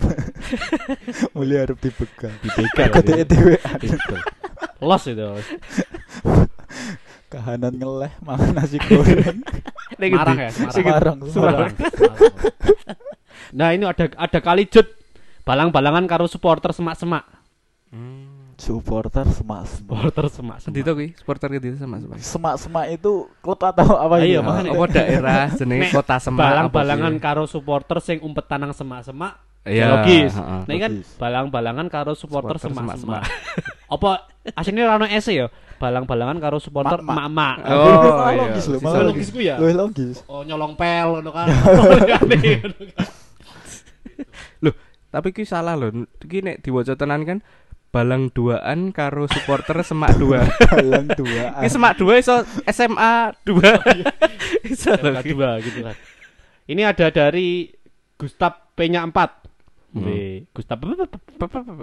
Mulai 1.36 1.65
harus 1.65 1.78
dibegal. 1.82 2.30
dibegal 2.46 2.89
Aku 2.94 3.02
gitu. 3.02 3.26
dhewe 3.26 3.58
Betul. 3.82 4.20
los 4.82 5.04
itu 5.10 5.30
kahanan 7.32 7.74
ngeleh 7.74 8.12
mangan 8.22 8.52
nasi 8.54 8.78
goreng. 8.78 9.39
Semarang 10.02 10.38
ya 10.38 10.50
Semarang. 10.52 11.17
Semarang, 11.30 11.70
Semarang. 11.80 12.34
nah 13.56 13.72
ini 13.72 13.88
ada 13.88 14.06
ada 14.17 14.39
kali 14.41 14.67
jut 14.67 14.86
balang-balangan 15.48 16.06
karo 16.06 16.26
supporter 16.30 16.76
semak-semak 16.76 17.24
Supporter 18.62 19.26
semak-semak. 19.26 19.65
supporter 19.82 20.26
semak-semak 20.30 20.69
Di 20.69 20.82
to 20.82 20.93
kuwi, 20.93 21.10
supporter 21.13 21.47
gitu 21.52 21.65
sama 21.76 21.97
sama. 21.97 22.13
Semak-semak 22.15 22.86
itu 22.91 23.12
klub 23.39 23.58
atau 23.58 23.97
apa 23.97 24.21
Iya, 24.21 24.38
itu? 24.38 24.45
makanya. 24.45 24.69
Apa 24.71 24.86
daerah 24.88 25.41
jenenge 25.58 25.82
Nek 25.82 25.91
kota 25.91 26.15
Semarang 26.15 26.69
balang-balangan 26.69 27.13
karo 27.17 27.43
supporter 27.45 27.97
sing 28.00 28.21
umpet 28.21 28.45
tanang 28.45 28.69
semak-semak 28.69 29.41
Iya, 29.62 29.78
ya 29.80 29.86
logis. 29.91 30.34
Nah, 30.34 30.65
ini 30.67 30.78
kan 30.80 30.91
balang-balangan 31.17 31.86
karo 31.88 32.13
supporter 32.13 32.58
Supporter 32.58 32.82
semak-semak. 32.82 33.21
Apa 33.93 34.10
aslinya 34.52 34.86
rano 34.88 35.06
ese 35.06 35.34
ya? 35.36 35.50
Balang-balangan 35.78 36.38
karo 36.38 36.58
supporter 36.58 36.97
Mak-mak. 36.97 37.17
emak-emak. 37.17 37.56
Oh, 37.67 37.86
Itu 37.89 38.10
iya. 38.10 38.38
logis 38.38 38.65
loh, 38.67 38.80
malah 38.80 39.02
logis 39.04 39.28
ku 39.30 39.39
ya? 39.39 39.56
Loh, 39.58 39.69
logis. 39.76 40.21
Oh 40.26 40.41
nyolong 40.41 40.74
pel 40.74 41.17
ngono 41.17 41.30
kan. 41.30 41.45
Loh, 44.62 44.74
tapi 45.10 45.30
ki 45.30 45.43
salah 45.43 45.74
loh. 45.74 45.89
Ki 46.21 46.41
nek 46.41 46.62
diwaca 46.62 46.93
tenan 46.93 47.21
kan 47.21 47.38
balang 47.91 48.32
duaan 48.32 48.95
karo 48.95 49.27
supporter 49.27 49.84
semak 49.84 50.15
dua. 50.15 50.47
Balang 50.71 51.12
dua. 51.12 51.60
Ki 51.60 51.67
semak 51.67 51.99
dua 51.99 52.17
iso 52.17 52.41
SMA 52.71 53.36
dua. 53.43 53.77
Iso 54.63 54.95
ki. 54.95 55.36
Kedua 55.36 55.60
gitu 55.60 55.84
kan. 55.84 55.95
Ini 56.71 56.82
ada 56.88 57.12
dari 57.12 57.67
Gustaf 58.15 58.71
Penya 58.80 59.04
4. 59.04 59.12
Hmm. 59.91 60.08
W 60.08 60.08
Gustaf 60.56 60.80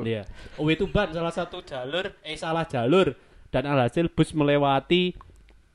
Iya. 0.00 0.24
W 0.56 0.68
Tuban 0.80 1.12
salah 1.12 1.34
satu 1.34 1.60
jalur 1.60 2.16
eh 2.24 2.40
salah 2.40 2.64
jalur 2.64 3.12
dan 3.52 3.68
alhasil 3.68 4.08
bus 4.08 4.32
melewati 4.32 5.12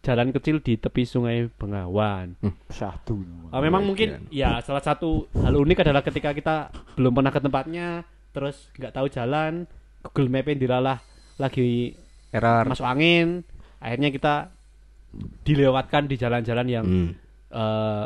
jalan 0.01 0.33
kecil 0.33 0.59
di 0.65 0.81
tepi 0.81 1.05
sungai 1.05 1.45
Bengawan. 1.53 2.33
Syahdu. 2.73 3.21
Ah, 3.53 3.61
memang 3.61 3.85
Oh, 3.85 3.93
mungkin 3.93 4.25
ya 4.33 4.59
salah 4.65 4.81
satu 4.81 5.29
hal 5.37 5.53
unik 5.53 5.85
adalah 5.85 6.01
ketika 6.01 6.33
kita 6.33 6.55
belum 6.97 7.13
pernah 7.13 7.29
ke 7.31 7.39
tempatnya 7.39 7.87
terus 8.33 8.73
nggak 8.81 8.97
tahu 8.97 9.07
jalan 9.13 9.69
Google 10.03 10.29
Map-nya 10.29 10.55
dilalah 10.57 10.97
lagi 11.35 11.95
Error. 12.29 12.65
masuk 12.65 12.83
angin 12.83 13.41
akhirnya 13.79 14.09
kita 14.09 14.33
dilewatkan 15.43 16.05
di 16.05 16.15
jalan-jalan 16.15 16.67
yang 16.67 16.85
Hmm. 16.85 17.09
eh, 17.49 18.05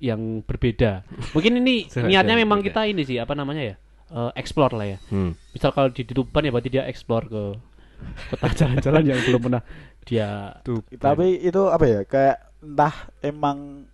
yang 0.00 0.42
berbeda 0.42 1.04
mungkin 1.34 1.58
ini 1.58 1.86
niatnya 1.86 2.34
memang 2.34 2.58
berbeda. 2.58 2.82
kita 2.82 2.90
ini 2.90 3.02
sih 3.04 3.16
apa 3.16 3.32
namanya 3.32 3.62
ya 3.64 3.76
eh, 4.10 4.30
explore 4.34 4.74
lah 4.74 4.86
ya 4.88 4.98
Hmm. 5.08 5.32
misal 5.50 5.70
kalau 5.70 5.88
di 5.88 6.02
Tuban 6.02 6.42
ya 6.42 6.50
berarti 6.50 6.70
dia 6.70 6.84
explore 6.84 7.26
ke 7.26 7.42
kota 8.28 8.48
jalan-jalan 8.58 9.02
yang 9.06 9.20
belum 9.22 9.40
pernah 9.42 9.62
dia 10.02 10.56
Tuh. 10.62 10.80
Tapi 10.90 11.38
itu 11.38 11.62
apa 11.68 11.84
ya? 11.84 12.00
Kayak 12.02 12.36
entah 12.58 12.94
emang 13.20 13.84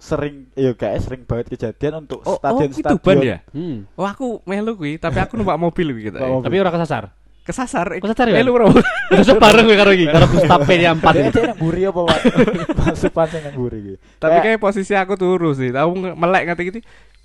sering 0.00 0.48
iya 0.56 0.72
kayak 0.72 0.96
sering 0.98 1.22
banget 1.22 1.52
kejadian 1.52 2.02
untuk 2.02 2.24
Oh, 2.24 2.34
oh, 2.34 2.36
stadion 2.40 2.68
ki 2.68 2.80
stadion 2.80 2.96
Tuban 2.96 3.16
ya? 3.20 3.38
hmm. 3.52 3.76
Oh, 3.92 4.02
aku 4.02 4.40
melu 4.42 4.72
kuwi, 4.74 4.96
tapi 4.96 5.20
aku 5.20 5.36
numpak 5.36 5.54
mobil 5.54 5.92
kuwi 5.92 6.08
gitu. 6.08 6.16
Numpak 6.16 6.32
mobil. 6.32 6.46
tapi 6.48 6.56
orang 6.56 6.74
kesasar 6.74 7.04
Kesasar. 7.40 7.86
Kesasar 7.98 8.30
ya? 8.30 8.36
Melu 8.36 8.52
bro. 8.52 8.68
Terus 9.10 9.26
bareng 9.34 9.64
gue 9.64 9.74
karo 9.74 9.90
iki 9.90 10.06
karo 10.06 10.28
Penya 10.62 10.92
4 10.92 11.02
Dia 11.02 11.18
ini. 11.18 11.30
dia 11.30 11.42
yang 11.50 11.58
buri 11.58 11.82
apa 11.82 12.00
Pak? 12.04 12.18
Masukan 12.78 13.26
sing 13.26 13.42
yang 13.42 13.56
buri 13.56 13.76
iki. 13.80 13.94
Tapi 14.16 14.36
Kayak- 14.38 14.60
posisi 14.60 14.92
aku 14.94 15.14
turu 15.16 15.50
sih. 15.52 15.68
Tahu 15.68 15.90
nge- 15.94 16.14
melek 16.14 16.42
ngati 16.46 16.62
gitu. 16.64 16.78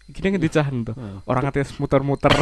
Gini 0.10 0.28
ngendi 0.34 0.50
cahan 0.50 0.82
tuh. 0.84 0.96
Heeh. 0.96 1.20
Orang 1.24 1.44
ngati 1.46 1.68
muter-muter. 1.78 2.32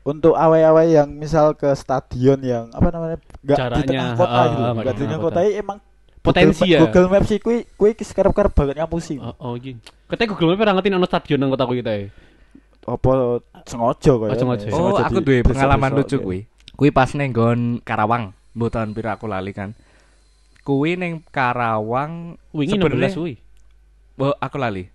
untuk 0.00 0.32
awe-awe 0.32 0.84
yang 0.88 1.12
misal 1.12 1.52
ke 1.52 1.68
stadion 1.76 2.40
yang 2.40 2.72
apa 2.72 2.88
namanya 2.88 3.16
nggak 3.44 3.58
di 3.70 3.82
tengah 3.84 4.08
kota 4.16 4.40
gitu 4.48 4.62
nggak 4.72 4.94
di 4.96 5.02
tengah 5.04 5.20
kota 5.20 5.38
emang 5.44 5.78
Potensi 6.20 6.60
Google, 6.62 6.72
ya. 6.76 6.80
Google 6.84 7.08
Maps 7.08 7.28
sih 7.28 7.40
kui 7.40 7.64
kui 7.74 7.96
sekarang-sekarang 7.96 8.52
banget 8.52 8.76
ngapusi 8.76 9.16
Oh, 9.16 9.32
oh 9.40 9.52
iki. 9.56 9.80
Katanya 10.04 10.28
Google 10.30 10.52
Map 10.52 10.60
ora 10.60 10.72
ngerti 10.76 10.88
ono 10.92 11.08
stadion 11.08 11.38
nang 11.40 11.50
kotaku 11.50 11.72
kita 11.76 11.92
ya. 11.96 12.06
apa 12.80 13.12
sengaja 13.68 14.10
kok 14.16 14.24
Oh, 14.24 14.34
sengaja. 14.34 14.66
oh, 14.72 14.96
aku 14.96 15.20
duwe 15.20 15.40
pengalaman 15.40 15.92
lucu 15.94 16.16
kuwi. 16.18 16.40
Kuwi 16.74 16.90
pas 16.90 17.12
ning 17.12 17.30
nggon 17.30 17.60
Karawang. 17.80 18.32
Mbok 18.52 18.68
tahun 18.68 18.90
pira 18.92 19.14
aku 19.14 19.28
lali 19.28 19.52
kan. 19.52 19.76
Kuwi 20.60 20.96
ning 20.96 21.24
Karawang 21.28 22.36
Wingi 22.52 22.76
sebenarnya- 22.76 23.12
16 23.12 23.20
kuwi. 23.20 23.34
Oh, 24.18 24.34
aku 24.36 24.56
lali. 24.56 24.88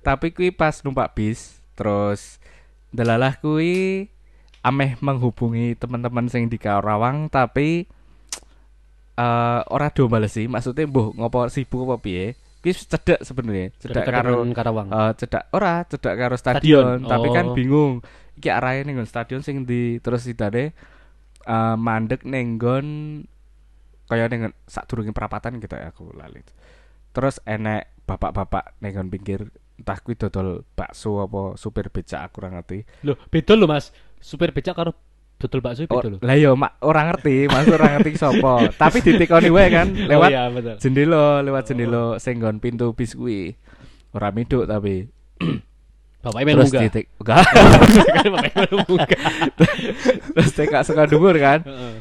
Tapi 0.00 0.32
kuwi 0.32 0.50
pas 0.50 0.80
numpak 0.80 1.12
bis, 1.14 1.60
terus 1.72 2.36
delalah 2.90 3.36
kuwi 3.36 4.08
ameh 4.60 4.98
menghubungi 4.98 5.76
teman-teman 5.76 6.26
sing 6.26 6.50
di 6.50 6.58
Karawang 6.58 7.28
tapi 7.28 7.86
eh 9.16 9.60
ora 9.72 9.88
do 9.90 10.06
bales 10.06 10.32
sih. 10.36 10.46
Maksudnya 10.46 10.84
mbuh 10.84 11.16
ngopo 11.16 11.48
sibuk 11.48 11.88
apa 11.88 11.96
piye. 12.04 12.36
Kuwi 12.60 12.72
cedek 12.74 13.22
sebenarnya, 13.22 13.70
cedek 13.78 14.02
Dari 14.02 14.10
karo 14.10 14.42
Karawang. 14.52 14.88
eh 14.90 15.12
cedak 15.16 15.44
ora 15.54 15.86
cedak 15.86 16.14
karo 16.18 16.34
stadion, 16.34 16.98
Stadion, 16.98 17.08
tapi 17.08 17.28
kan 17.30 17.46
oh. 17.52 17.54
bingung 17.54 17.92
iki 18.36 18.48
arahe 18.50 18.82
ning 18.84 18.98
stadion 19.06 19.40
sing 19.40 19.64
di 19.64 19.96
terus 20.02 20.26
sidane 20.26 20.74
eh 21.46 21.76
mandek 21.78 22.26
ning 22.26 22.58
nggon 22.58 22.86
kaya 24.10 24.26
ning 24.26 24.50
sadurunge 24.66 25.14
perapatan 25.14 25.62
gitu 25.62 25.78
ya 25.78 25.94
aku 25.94 26.10
lali. 26.14 26.42
Terus 27.14 27.38
enek 27.46 28.04
bapak-bapak 28.04 28.76
ning 28.82 28.92
pinggir 29.08 29.48
entah 29.76 29.98
kuwi 30.00 30.16
dodol 30.16 30.64
bakso 30.74 31.22
apa 31.22 31.54
supir 31.60 31.92
becak 31.92 32.28
aku 32.28 32.42
ora 32.44 32.60
ngerti. 32.60 32.82
Loh, 33.04 33.16
beda 33.30 33.52
lho 33.54 33.68
Mas. 33.68 33.92
Supir 34.18 34.50
becak 34.50 34.74
karo 34.74 34.96
dodol 35.36 35.60
bakso 35.60 35.84
Oh, 35.86 36.00
beda 36.00 36.08
lho. 36.10 36.18
lah 36.20 36.34
yo 36.34 36.56
mak 36.56 36.80
ora 36.80 37.04
ngerti, 37.06 37.44
Mas 37.46 37.68
ora 37.68 37.92
ngerti 37.92 38.16
sapa. 38.16 38.68
Tapi 38.80 38.98
ditekoni 39.00 39.52
wae 39.52 39.68
kan 39.68 39.88
lewat 39.92 40.28
Oh 40.28 40.32
iya, 40.32 40.44
betul. 40.48 40.76
jendela, 40.80 41.40
lewat 41.40 41.62
jendela 41.66 42.16
sing 42.16 42.40
nggon 42.40 42.56
pintu 42.56 42.92
bis 42.92 43.12
kuwi. 43.12 43.52
Ora 44.10 44.32
miduk 44.32 44.64
tapi 44.64 45.12
Bapaknya 46.24 46.44
main 46.44 46.56
terus 46.58 46.72
ditek 46.72 47.04
enggak 47.20 47.44
terus 50.34 50.50
tekak 50.52 50.82
saka 50.82 51.06
dhuwur 51.06 51.36
kan 51.36 51.62
Heeh. 51.62 51.94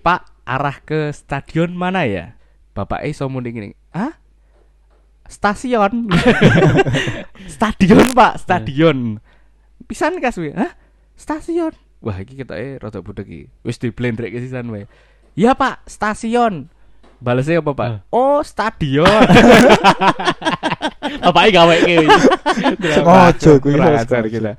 Pak 0.00 0.20
arah 0.42 0.80
ke 0.80 1.12
stadion 1.12 1.70
mana 1.70 2.02
ya 2.02 2.34
Bapak 2.72 3.04
iso 3.04 3.28
muni 3.28 3.52
gini 3.52 3.68
Hah? 3.92 4.16
Stasiun 5.28 6.08
Stadion 7.46 8.16
pak 8.16 8.40
Stadion 8.40 9.20
Pisan 9.84 10.16
kas 10.18 10.40
we 10.40 10.50
Hah? 10.50 10.72
Stasiun 11.14 11.76
Wah 11.98 12.16
iki 12.22 12.38
kita 12.38 12.54
eh 12.54 12.78
rada 12.78 13.02
budek 13.02 13.26
iki. 13.26 13.42
Wis 13.66 13.82
di 13.82 13.90
blendrek 13.90 14.30
ke 14.30 14.38
sisan 14.38 14.70
we 14.70 14.86
Iya 15.38 15.54
pak 15.54 15.86
Stasiun. 15.86 16.70
Balesnya 17.18 17.58
apa 17.58 17.74
pak? 17.74 18.06
Oh 18.14 18.42
stadion. 18.46 19.06
Bapaknya 21.24 21.50
gawe 21.50 21.74
iki. 21.82 21.96
Kurang 23.58 23.86
harus 23.90 24.06
ajar 24.06 24.24
kita 24.30 24.52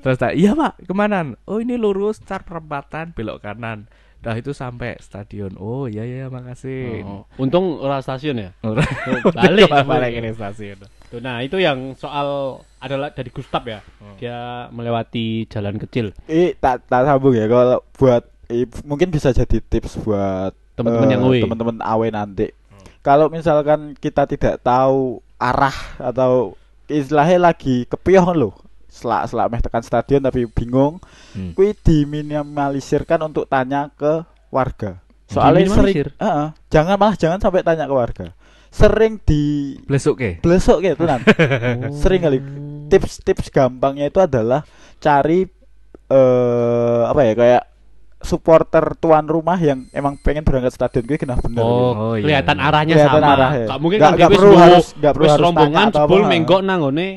Terus 0.00 0.16
tak 0.16 0.32
Iya 0.32 0.56
pak 0.56 0.80
ke 0.88 0.92
mana? 0.96 1.36
Oh 1.44 1.60
ini 1.60 1.76
lurus 1.76 2.24
Car 2.24 2.48
perempatan 2.48 3.12
belok 3.12 3.44
kanan. 3.44 3.92
Dah 4.18 4.34
itu 4.34 4.50
sampai 4.50 4.98
stadion. 4.98 5.54
Oh 5.60 5.86
iya 5.86 6.02
iya 6.02 6.26
makasih. 6.26 7.06
Oh, 7.06 7.22
Untung 7.38 7.78
ora 7.78 8.02
stasiun 8.02 8.40
ya. 8.40 8.50
Ora. 8.66 8.82
Oh, 8.82 9.30
balik. 9.30 9.70
Balik 9.90 10.12
ini 10.18 10.34
stasiun. 10.34 10.78
Tuh, 11.08 11.18
Nah, 11.18 11.40
itu 11.40 11.56
yang 11.56 11.94
soal 11.94 12.60
adalah 12.78 13.08
dari 13.10 13.28
Gustaf 13.28 13.64
ya. 13.64 13.80
Dia 14.16 14.68
melewati 14.68 15.48
jalan 15.48 15.76
kecil. 15.76 16.12
Eh 16.26 16.52
tak 16.54 16.84
tak 16.84 17.04
sambung 17.04 17.32
ya 17.32 17.46
kalau 17.46 17.80
buat 17.94 18.22
eh, 18.46 18.68
mungkin 18.84 19.08
bisa 19.08 19.30
jadi 19.30 19.58
tips 19.58 20.00
buat 20.00 20.52
Teman-teman 20.76 21.08
eh, 21.08 21.12
yang 21.16 21.22
away. 21.24 21.42
teman-teman 21.42 21.76
awe 21.80 22.06
nanti. 22.08 22.52
Kalau 23.00 23.26
misalkan 23.28 23.94
kita 23.94 24.26
tidak 24.26 24.60
tahu 24.60 25.18
arah 25.36 25.74
atau 25.96 26.54
istilahnya 26.86 27.50
lagi 27.50 27.86
kepion 27.86 28.36
loh. 28.36 28.54
Selak 28.88 29.28
selak 29.28 29.48
meh 29.48 29.60
tekan 29.60 29.84
stadion 29.84 30.20
tapi 30.20 30.44
bingung, 30.46 30.98
Hmm. 31.32 31.52
kui 31.52 31.72
diminimalisirkan 31.72 33.20
untuk 33.22 33.46
tanya 33.46 33.88
ke 33.94 34.24
warga. 34.48 34.98
Soalnya 35.28 35.68
sering? 35.68 36.08
Heeh, 36.16 36.46
jangan 36.68 36.96
malah 36.96 37.14
jangan 37.14 37.38
sampai 37.38 37.60
tanya 37.60 37.84
ke 37.84 37.94
warga. 37.94 38.26
Sering 38.68 39.16
di 39.18 39.74
Blesuk 39.80 40.16
ke. 40.16 40.30
blesok 40.38 40.82
gitu 40.82 41.02
kan. 41.02 41.20
sering 42.00 42.20
kali 42.20 42.38
tips-tips 42.86 43.48
gampangnya 43.48 44.06
itu 44.06 44.18
adalah 44.18 44.64
cari 44.96 45.44
eh 46.06 47.02
apa 47.04 47.20
ya 47.22 47.34
kayak 47.34 47.62
supporter 48.18 48.96
tuan 48.96 49.24
rumah 49.24 49.54
yang 49.56 49.86
emang 49.90 50.18
pengen 50.18 50.42
berangkat 50.42 50.72
stadion 50.72 51.04
gue 51.04 51.16
kena 51.16 51.36
bener 51.36 51.60
Oh, 51.60 51.68
gitu. 51.68 51.78
Oh, 51.94 52.12
iya, 52.12 52.22
kelihatan 52.24 52.56
iya. 52.56 52.64
arahnya 52.64 52.94
Kelihatan 52.96 53.20
sama. 53.20 53.30
arahnya. 53.30 53.64
Gak 53.64 53.78
mungkin 53.78 53.98
Nggak- 53.98 54.10
kan 54.10 54.18
dia 54.18 54.28
perlu 54.28 54.52
harus- 54.54 54.90
nggak 54.92 55.12
perlu 55.12 55.26
harus 55.28 55.40
rombongan 55.40 55.86
jebul 55.88 56.22
menggok 56.24 56.60
nang 56.60 56.78
ngone 56.80 57.08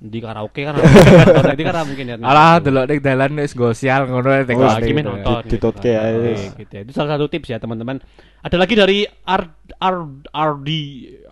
di 0.00 0.18
karaoke 0.20 0.62
kan. 0.66 0.74
Nanti 0.78 1.62
kan 1.64 1.84
mungkin 1.86 2.04
ya. 2.10 2.16
Alah 2.20 2.60
delok 2.60 2.84
ning 2.90 3.00
dalan 3.00 3.32
wis 3.40 3.56
gosial 3.56 4.04
ngono 4.10 4.28
Oh, 4.30 4.44
tengok 4.44 4.68
lagi 4.68 4.92
main 4.92 5.06
nonton. 5.06 5.42
Ditutke 5.48 5.90
gitu 5.90 5.96
kan. 5.96 6.12
aja. 6.12 6.18
Oke, 6.20 6.34
gitu 6.60 6.72
ya. 6.76 6.80
Itu 6.84 6.92
salah 6.92 7.10
satu 7.16 7.24
tips 7.30 7.48
ya 7.50 7.58
teman-teman. 7.62 8.02
Ada 8.44 8.56
lagi 8.60 8.74
dari 8.76 8.98
R 9.08 9.42
R 9.80 9.96
RD 10.30 10.70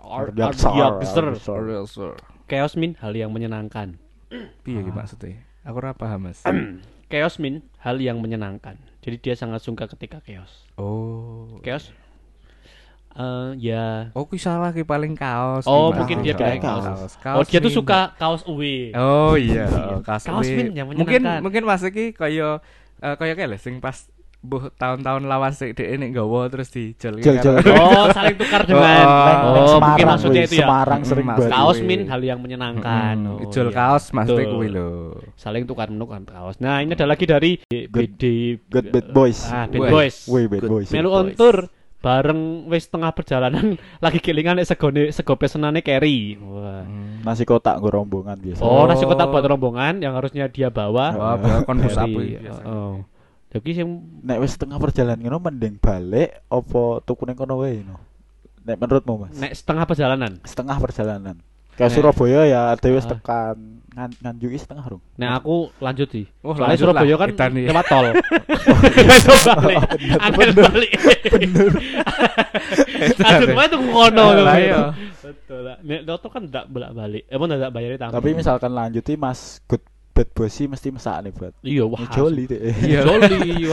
R- 0.02 0.32
RD 0.32 0.40
Chaos 2.48 2.74
Min 2.76 2.92
hal 3.00 3.12
yang 3.16 3.32
menyenangkan. 3.32 3.96
Piye 4.64 4.80
iki 4.84 4.92
maksudnya? 4.92 5.40
Aku 5.64 5.78
ora 5.78 5.94
paham, 5.96 6.28
Mas. 6.28 6.42
Chaos 7.08 7.36
Min 7.40 7.64
hal 7.80 8.00
yang 8.00 8.20
menyenangkan. 8.20 8.76
Jadi 9.02 9.16
dia 9.20 9.34
sangat 9.34 9.64
suka 9.64 9.88
ketika 9.88 10.20
chaos. 10.24 10.68
Oh. 10.78 11.58
Chaos 11.64 11.90
eh 13.12 13.48
ya 13.60 14.08
Oh, 14.12 14.24
kuwi 14.24 14.36
salah 14.36 14.70
ki 14.70 14.82
paling 14.82 15.12
kaos. 15.12 15.64
Oh, 15.64 15.88
ki, 15.88 15.90
Mas. 15.90 15.98
mungkin 15.98 16.16
dia 16.20 16.32
kayak 16.32 16.58
kayak 16.58 16.62
kaos. 16.62 17.12
kaos. 17.16 17.36
Oh, 17.36 17.42
dia 17.42 17.58
tuh 17.58 17.68
min. 17.68 17.76
suka 17.76 18.00
kaos 18.14 18.42
away. 18.44 18.88
Oh 18.92 19.34
iya, 19.34 19.68
oh, 19.68 20.00
kaos, 20.00 20.22
Kaos 20.22 20.40
Mungkin 20.42 20.72
menyenangkan. 20.72 21.40
mungkin 21.40 21.62
Mas 21.62 21.82
iki 21.82 22.10
kaya 22.10 22.64
eh, 22.98 23.14
kaya 23.14 23.32
kayak 23.32 23.56
sing 23.56 23.78
pas 23.78 24.08
buh 24.40 24.74
tahun-tahun 24.74 25.22
lawas 25.22 25.54
sik 25.54 25.70
dhek 25.72 25.86
nek 25.94 26.08
nggawa 26.10 26.50
terus 26.50 26.66
dijel 26.66 27.14
Jel, 27.16 27.38
jel. 27.38 27.62
Oh, 27.78 28.10
saling 28.10 28.34
tukar 28.34 28.66
dengan 28.66 29.06
Oh, 29.06 29.46
Oh, 29.54 29.78
mungkin 29.78 30.02
Semarang 30.02 30.08
maksudnya 30.08 30.34
kuwi, 30.34 30.48
itu 30.48 30.56
ya. 30.56 30.66
Semarang 30.66 31.00
sering 31.04 31.26
maksud- 31.28 31.52
Kaos 31.52 31.78
min 31.78 32.00
hal 32.04 32.20
yang 32.20 32.40
menyenangkan. 32.40 33.16
Oh, 33.22 33.38
Ijol 33.38 33.70
iya. 33.70 33.76
kaos 33.76 34.10
maksudnya 34.10 34.46
kuwi 34.48 34.66
lho. 34.68 35.14
Saling 35.36 35.62
tukar 35.62 35.86
menukar 35.86 36.18
kaos. 36.24 36.58
Nah, 36.58 36.80
ini 36.80 36.90
ada 36.90 37.06
lagi 37.06 37.22
dari 37.22 37.60
BD 37.70 38.22
Good 38.66 38.90
Bad 38.90 39.06
Boys. 39.12 39.46
Ah, 39.46 39.68
Bad. 39.68 39.78
Boys. 39.92 40.26
Wih, 40.26 40.48
bad 40.48 40.64
boys. 40.64 40.90
Melu 40.90 41.10
on 41.12 41.30
tour 41.32 41.70
bareng 42.02 42.66
wis 42.66 42.90
tengah 42.90 43.14
perjalanan 43.14 43.78
lagi 44.04 44.18
kelingan 44.18 44.58
nek 44.58 44.66
segone 44.66 45.08
sego 45.08 45.38
pesenane 45.38 45.80
carry. 45.80 46.34
Wah. 46.36 46.82
Nasi 47.22 47.46
kotak 47.46 47.78
gue 47.78 47.88
rombongan 47.88 48.36
biasa. 48.36 48.60
Oh, 48.60 48.84
nasi 48.84 49.06
Oh. 49.06 49.08
kotak 49.08 49.30
buat 49.30 49.46
rombongan 49.46 50.02
yang 50.02 50.18
harusnya 50.18 50.50
dia 50.50 50.68
bawa. 50.68 51.14
Wah, 51.14 51.34
bakal 51.38 51.62
kon 51.62 51.78
biasa. 51.78 52.02
Oh. 52.66 53.06
Jadi 53.52 53.68
sing 53.76 53.88
Nek 54.24 54.40
wis 54.40 54.56
tengah 54.56 54.80
perjalanan 54.80 55.20
ngono 55.20 55.38
mending 55.38 55.76
balik 55.76 56.40
apa 56.48 56.82
tuku 57.04 57.22
ning 57.24 57.36
kono 57.36 57.60
wae 57.60 57.84
no. 57.84 58.00
Nek 58.62 58.78
menurutmu 58.78 59.26
Mas? 59.26 59.34
nek 59.36 59.52
setengah 59.52 59.84
perjalanan. 59.86 60.32
Setengah 60.42 60.76
perjalanan. 60.78 61.36
Kayak 61.72 61.92
Surabaya 61.92 62.40
ya 62.44 62.60
ada 62.72 62.88
wis 62.88 63.04
Ah. 63.04 63.16
tekan 63.16 63.81
ngan 63.92 64.10
nganjuki 64.24 64.56
setengah 64.56 64.84
rong. 64.88 65.02
Nek 65.20 65.30
aku 65.36 65.68
lanjut 65.76 66.08
sih. 66.08 66.24
Oh, 66.40 66.56
Soalnya 66.56 66.72
lanjut 66.72 66.84
Surabaya 66.88 67.12
lah, 67.12 67.18
kan 67.20 67.28
kita 67.28 67.46
nih. 67.52 67.64
lewat 67.68 67.84
tol. 67.86 68.06
Itu 68.08 69.34
balik. 69.44 69.78
Angin 70.16 70.48
balik. 70.56 70.90
Aduh, 73.22 73.46
kemarin 73.52 73.68
tuh 73.68 73.80
ngono. 73.82 74.24
Lah, 74.40 74.56
tuh. 74.56 74.64
iya. 74.64 74.80
Betul 75.22 75.60
lah. 75.66 75.76
Nek 75.84 76.00
Toto 76.08 76.28
kan 76.32 76.42
ndak 76.48 76.64
bolak-balik. 76.68 77.22
Emang 77.28 77.46
ndak 77.52 77.72
bayar 77.72 77.90
tamu. 78.00 78.12
Tapi 78.16 78.28
misalkan 78.32 78.70
lanjuti 78.72 79.12
Mas 79.14 79.60
Good 79.68 79.84
Bad 80.12 80.28
Boys 80.36 80.52
sih 80.52 80.68
mesti 80.68 80.92
mesak 80.92 81.24
nih 81.24 81.32
buat. 81.32 81.52
iya 81.64 81.84
wah. 81.88 82.04
Joli 82.12 82.44
deh. 82.44 82.60
Iya. 82.84 83.00
Joli. 83.04 83.72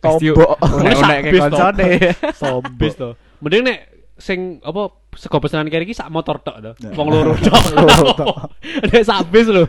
Tombok. 0.00 0.56
Unek-unek 0.60 1.18
ke 1.20 1.28
Sabis, 1.28 1.40
toh. 1.40 1.40
koncone. 1.40 1.88
Sobis 2.32 2.92
to. 2.96 3.08
Mending 3.44 3.62
nek 3.68 3.78
sing 4.14 4.62
apa 4.62 4.94
sego 5.14 5.42
pesanan 5.42 5.66
kiri 5.66 5.86
iki 5.86 5.94
sak 5.94 6.06
motor 6.06 6.38
tok 6.38 6.56
to. 6.62 6.72
Ya. 6.78 6.90
Wong 6.94 7.10
loro 7.10 7.34
tok. 7.42 7.62
Loro 7.74 8.06
tok. 8.14 8.36
Nek 8.90 9.02
sak 9.02 9.26
bis 9.28 9.46
lho. 9.50 9.66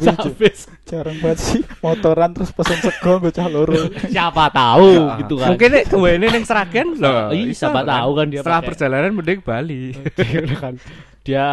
Sak 0.00 0.32
bis. 0.36 0.64
Jarang 0.88 1.16
banget 1.20 1.38
sih 1.40 1.62
motoran 1.80 2.32
terus 2.32 2.52
pesen 2.52 2.80
sego 2.80 3.20
gue 3.20 3.32
cah 3.32 3.48
loro. 3.48 3.76
Siapa 4.14 4.48
tahu 4.48 5.20
gitu 5.20 5.34
kan. 5.36 5.52
Mungkin 5.52 5.68
nek 5.72 5.84
ini 5.92 6.26
ning 6.32 6.44
Sragen 6.44 6.96
lho. 6.96 7.32
Iya, 7.36 7.52
siapa 7.52 7.84
tahu 7.84 8.10
kan 8.16 8.26
dia 8.32 8.40
Setelah 8.40 8.60
perjalanan 8.64 9.12
mending 9.12 9.40
Bali. 9.44 9.92
Dia 10.16 10.56
kan 10.56 10.74
dia 11.20 11.46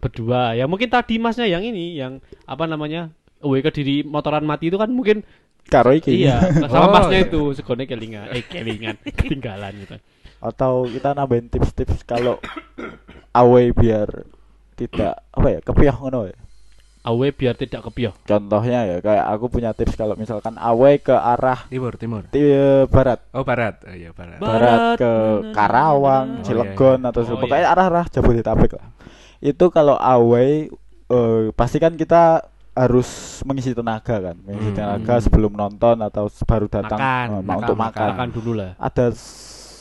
berdua 0.00 0.56
ya 0.56 0.64
mungkin 0.64 0.88
tadi 0.88 1.20
masnya 1.20 1.44
yang 1.44 1.60
ini 1.60 1.92
yang 1.94 2.24
apa 2.48 2.64
namanya 2.64 3.12
Uwe 3.40 3.60
ke 3.60 3.68
diri 3.68 4.00
motoran 4.00 4.44
mati 4.44 4.72
itu 4.72 4.80
kan 4.80 4.88
mungkin 4.88 5.20
Karo 5.68 5.92
iki. 5.92 6.24
iya 6.24 6.40
sama 6.66 6.88
Oh, 6.88 6.92
masnya 6.92 7.20
iya. 7.20 7.28
itu 7.28 7.52
segone 7.52 7.84
kelingan 7.84 8.32
eh 8.32 8.40
kelingan 8.42 8.96
ketinggalan 9.04 9.76
gitu 9.76 9.96
Atau 10.40 10.84
kita 10.86 11.12
nambahin 11.12 11.46
tips-tips 11.46 12.02
kalau 12.02 12.40
away 13.30 13.70
biar 13.70 14.24
tidak 14.72 15.20
apa 15.30 15.48
ya 15.50 15.60
kepiah 15.60 15.92
ngono 15.92 16.26
ya. 16.26 16.38
Awe 17.00 17.32
biar 17.32 17.56
tidak 17.56 17.80
kepiah 17.82 18.12
Contohnya 18.20 18.84
ya 18.84 18.96
kayak 19.00 19.24
aku 19.26 19.48
punya 19.48 19.72
tips 19.72 19.96
kalau 19.96 20.12
misalkan 20.14 20.52
away 20.56 20.96
ke 20.96 21.12
arah 21.12 21.64
Timur, 21.66 21.96
timur. 21.96 22.28
ti- 22.28 22.44
barat, 22.86 23.24
Oh, 23.32 23.40
barat. 23.40 23.80
Oh 23.82 23.94
iya, 23.94 24.12
barat. 24.12 24.36
Ba- 24.36 24.44
barat 24.46 24.60
Barat, 24.60 24.96
ke 24.96 25.10
Karawang, 25.50 26.26
na- 26.30 26.44
Cilegon 26.44 26.98
Oh, 26.98 27.00
iya, 27.02 27.08
atau 27.10 27.20
Oh, 27.26 27.40
pokoknya 27.40 27.64
iya. 27.64 27.72
arah-arah 27.72 28.04
Jabodetabek 28.06 28.72
lah. 28.74 28.92
Itu 29.38 29.68
kalau 29.68 29.96
away 29.96 30.68
eh, 31.08 31.44
pasti 31.50 31.76
kan 31.76 31.96
kita 31.96 32.44
harus 32.70 33.08
mengisi 33.42 33.72
tenaga 33.72 34.20
kan, 34.22 34.36
mengisi 34.38 34.70
Hmm. 34.70 34.76
tenaga 34.78 35.14
sebelum 35.18 35.50
nonton 35.50 35.96
atau 35.98 36.28
baru 36.44 36.68
datang 36.68 36.96
makan 36.96 37.26
eh, 37.26 37.42
makan, 37.42 37.58
untuk 37.58 37.76
makan. 37.76 37.96
makan. 37.96 38.08
makan 38.14 38.28
dulu 38.30 38.52
lah 38.54 38.70
Ada 38.78 39.08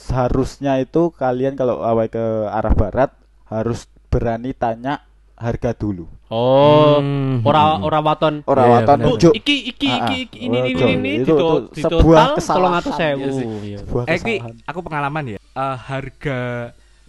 seharusnya 0.09 0.73
itu 0.77 1.13
kalian 1.13 1.53
kalau 1.53 1.79
away 1.79 2.07
ke 2.07 2.19
arah 2.49 2.73
barat 2.73 3.13
harus 3.45 3.85
berani 4.07 4.51
tanya 4.51 5.05
harga 5.35 5.71
dulu. 5.71 6.09
oh 6.27 6.99
Hmm. 6.99 7.41
ora 7.41 7.79
ora 7.79 7.99
waton 7.99 8.43
Ora 8.43 8.61
Iya, 8.61 8.71
waton. 8.75 8.97
Bu, 8.99 9.11
iki 9.31 9.55
iki 9.69 9.87
Ah, 9.87 9.95
iki 9.95 10.11
ah. 10.11 10.19
iki 10.19 10.37
ini 10.37 10.57
ini 10.59 10.73
Betul. 10.75 10.89
ini 10.91 11.11
Itu- 11.15 11.23
itu 11.23 11.47
itu 11.71 11.87
sebuah 11.87 12.23
total 12.27 12.35
kesalahan. 12.35 12.81
Iya 13.15 13.29
sih. 13.31 13.45
iya. 13.63 13.77
Sebuah 13.79 14.03
Eh, 14.03 14.17
ki, 14.19 14.35
kesalahan. 14.35 14.55
aku 14.67 14.79
pengalaman 14.81 15.23
ya. 15.27 15.39
Eh, 15.39 15.77
harga 15.79 16.39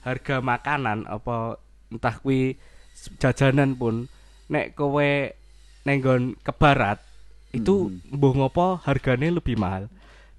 harga 0.01 0.37
makanan 0.41 0.99
apa 1.07 1.37
entah 1.91 2.17
kuwi 2.17 2.55
s- 2.93 3.11
jajanan 3.19 3.75
pun 3.75 4.07
nek 4.47 4.73
kowe 4.73 5.11
nenggon 5.83 6.39
ke 6.39 6.53
barat 6.53 7.01
itu 7.51 7.91
Hmm. 7.91 8.15
mbuh 8.15 8.33
ngopo 8.37 8.79
hargane 8.79 9.27
lebih 9.29 9.57
mahal. 9.57 9.91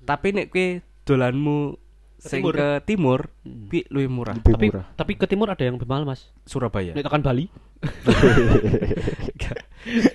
Tapi 0.02 0.32
nek 0.32 0.47
kowe 0.47 0.67
dolanmu 1.04 1.76
sing 2.21 2.39
timur. 2.39 2.53
ke 2.53 2.67
timur, 2.86 3.19
Hmm. 3.41 3.65
pi 3.65 3.81
luwih 3.88 4.05
murah. 4.07 4.36
Lebih 4.36 4.51
tapi 4.51 4.65
murah. 4.67 4.84
tapi 4.93 5.12
ke 5.15 5.25
timur 5.25 5.47
ada 5.47 5.60
yang 5.60 5.73
lebih 5.73 5.86
mahal 5.86 6.03
mas 6.03 6.27
Surabaya. 6.43 6.91
nek 6.91 7.01
tekan 7.01 7.19
Bali 7.19 7.47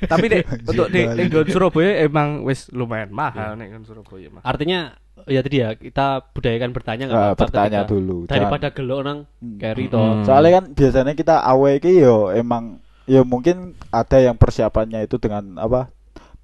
Tapi 0.06 0.24
nek 0.28 0.40
untuk 0.70 0.86
di 0.88 1.00
nenggon 1.02 1.46
Surabaya 1.48 1.90
emang 2.00 2.42
wis 2.42 2.66
lumayan 2.70 3.10
mahal 3.10 3.52
nek 3.52 3.68
nenggon 3.68 3.84
Surabaya 3.84 4.26
mah. 4.30 4.40
artinya 4.40 4.94
ya 5.24 5.40
tadi 5.40 5.56
ya 5.58 5.68
kita 5.74 6.22
budayakan 6.30 6.70
bertanya 6.70 7.02
nggak 7.06 7.16
Ah, 7.16 7.24
apa-apa 7.28 7.40
bertanya 7.42 7.78
ketika- 7.80 7.90
dulu. 7.90 8.16
daripada 8.24 8.66
gelo 8.70 8.96
nang 9.00 9.18
Hmm. 9.36 9.56
carry 9.56 9.84
to 9.88 9.96
Hmm. 9.98 10.22
Soalnya 10.22 10.50
kan 10.54 10.64
biasanya 10.72 11.12
kita 11.12 11.34
away 11.42 11.76
ki 11.76 11.92
yo 11.98 12.30
emang 12.30 12.78
yo 13.04 13.20
mungkin 13.22 13.74
ada 13.88 14.16
yang 14.20 14.34
persiapannya 14.34 15.02
itu 15.02 15.16
dengan 15.16 15.56
apa 15.56 15.88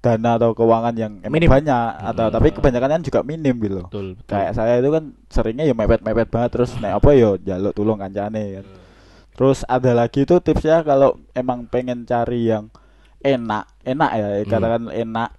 dana 0.03 0.35
atau 0.35 0.51
keuangan 0.51 0.91
yang 0.93 1.13
emang 1.21 1.31
Minim. 1.33 1.47
banyak 1.47 1.87
atau 2.03 2.25
Hmm. 2.27 2.35
tapi 2.35 2.47
kebanyakan 2.51 2.89
kan 2.91 3.01
juga 3.01 3.19
minim 3.23 3.55
gitu. 3.55 3.73
loh. 3.73 3.87
betul, 3.87 4.07
betul. 4.13 4.27
Kayak 4.27 4.51
saya 4.51 4.73
itu 4.75 4.89
kan 4.89 5.03
seringnya 5.25 5.63
ya 5.63 5.71
mepet-mepet 5.71 6.27
banget 6.27 6.49
terus 6.51 6.75
nek 6.77 6.99
apa 6.99 7.09
yo 7.13 7.39
jaluk 7.39 7.71
tulung 7.71 7.95
kancane 7.97 8.59
kan. 8.59 8.65
Terus 9.33 9.63
ada 9.65 9.91
lagi 9.95 10.21
tuh 10.23 10.37
tipsnya 10.37 10.83
kalau 10.83 11.15
emang 11.31 11.65
pengen 11.65 12.03
cari 12.03 12.45
yang 12.45 12.67
enak, 13.17 13.63
enak 13.81 14.09
ya 14.11 14.27
Hmm. 14.35 14.45
katakan 14.45 14.81
enak. 14.91 15.29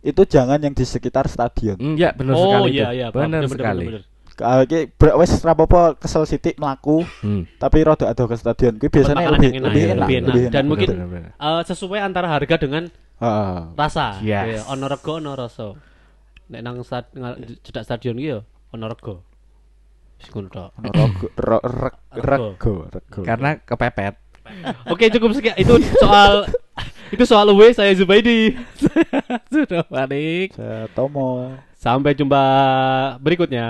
Itu 0.00 0.22
jangan 0.24 0.58
yang 0.58 0.72
di 0.72 0.82
sekitar 0.82 1.26
stadion. 1.26 1.74
Hmm, 1.74 1.94
ya 1.94 2.10
benar 2.10 2.34
oh 2.34 2.42
sekali. 2.44 2.70
iya 2.72 2.84
tuh. 2.84 2.92
iya 2.92 3.06
benar 3.08 3.26
bener, 3.40 3.42
sekali. 3.48 3.84
bener, 3.84 4.02
bener. 4.02 4.16
Kalau 4.34 4.62
ki 4.64 4.78
ber- 4.92 5.16
wes 5.16 5.34
rapopo 5.40 5.78
kesel 5.96 6.22
sitik 6.22 6.54
melaku 6.56 7.02
Hmm. 7.18 7.42
tapi 7.56 7.82
rada 7.82 8.06
ado 8.08 8.24
ke 8.24 8.34
stadion. 8.34 8.74
Kuwi 8.76 8.86
biasanya 8.88 9.26
lebih, 9.28 9.48
yang 9.48 9.56
enak, 9.56 9.68
lebih, 9.68 9.80
ya, 9.80 9.86
enak, 9.88 9.98
lebih 10.00 10.16
enak. 10.16 10.34
Dan 10.34 10.46
enak. 10.52 10.64
mungkin- 10.64 10.90
Benar, 10.92 11.08
benar. 11.08 11.30
Eh, 11.32 11.62
sesuai 11.64 12.00
antara 12.00 12.26
harga 12.28 12.54
dengan 12.56 12.82
Heeh. 13.18 13.58
rasa 13.74 14.22
Yes. 14.22 14.44
Ya, 14.46 14.60
ono 14.70 14.86
rego 14.86 15.18
ono 15.18 15.34
rasa 15.34 15.74
nek 16.48 16.60
nang 16.62 16.80
stad, 16.80 17.10
cedak 17.60 17.84
stadion 17.84 18.16
iki 18.16 18.30
ya 18.30 18.40
ono 18.70 18.86
rego 18.86 19.20
wis 20.18 20.30
ngono 20.30 20.48
tok 20.48 20.70
Ono 20.76 20.90
Rego. 20.90 21.26
rego, 22.18 22.72
rego. 22.90 23.20
Karena 23.22 23.58
kepepet. 23.58 24.14
oke 24.92 25.04
cukup 25.12 25.30
sekian 25.36 25.54
itu 25.56 25.74
soal 25.98 26.48
itu 27.14 27.22
soal 27.22 27.46
uwe 27.50 27.68
saya 27.70 27.92
Zubaidi 27.92 28.56
Sudah 29.52 29.84
balik. 29.86 30.56
Saya 30.56 30.88
Tomo. 30.92 31.52
sampai 31.78 32.10
jumpa 32.10 32.42
berikutnya 33.22 33.66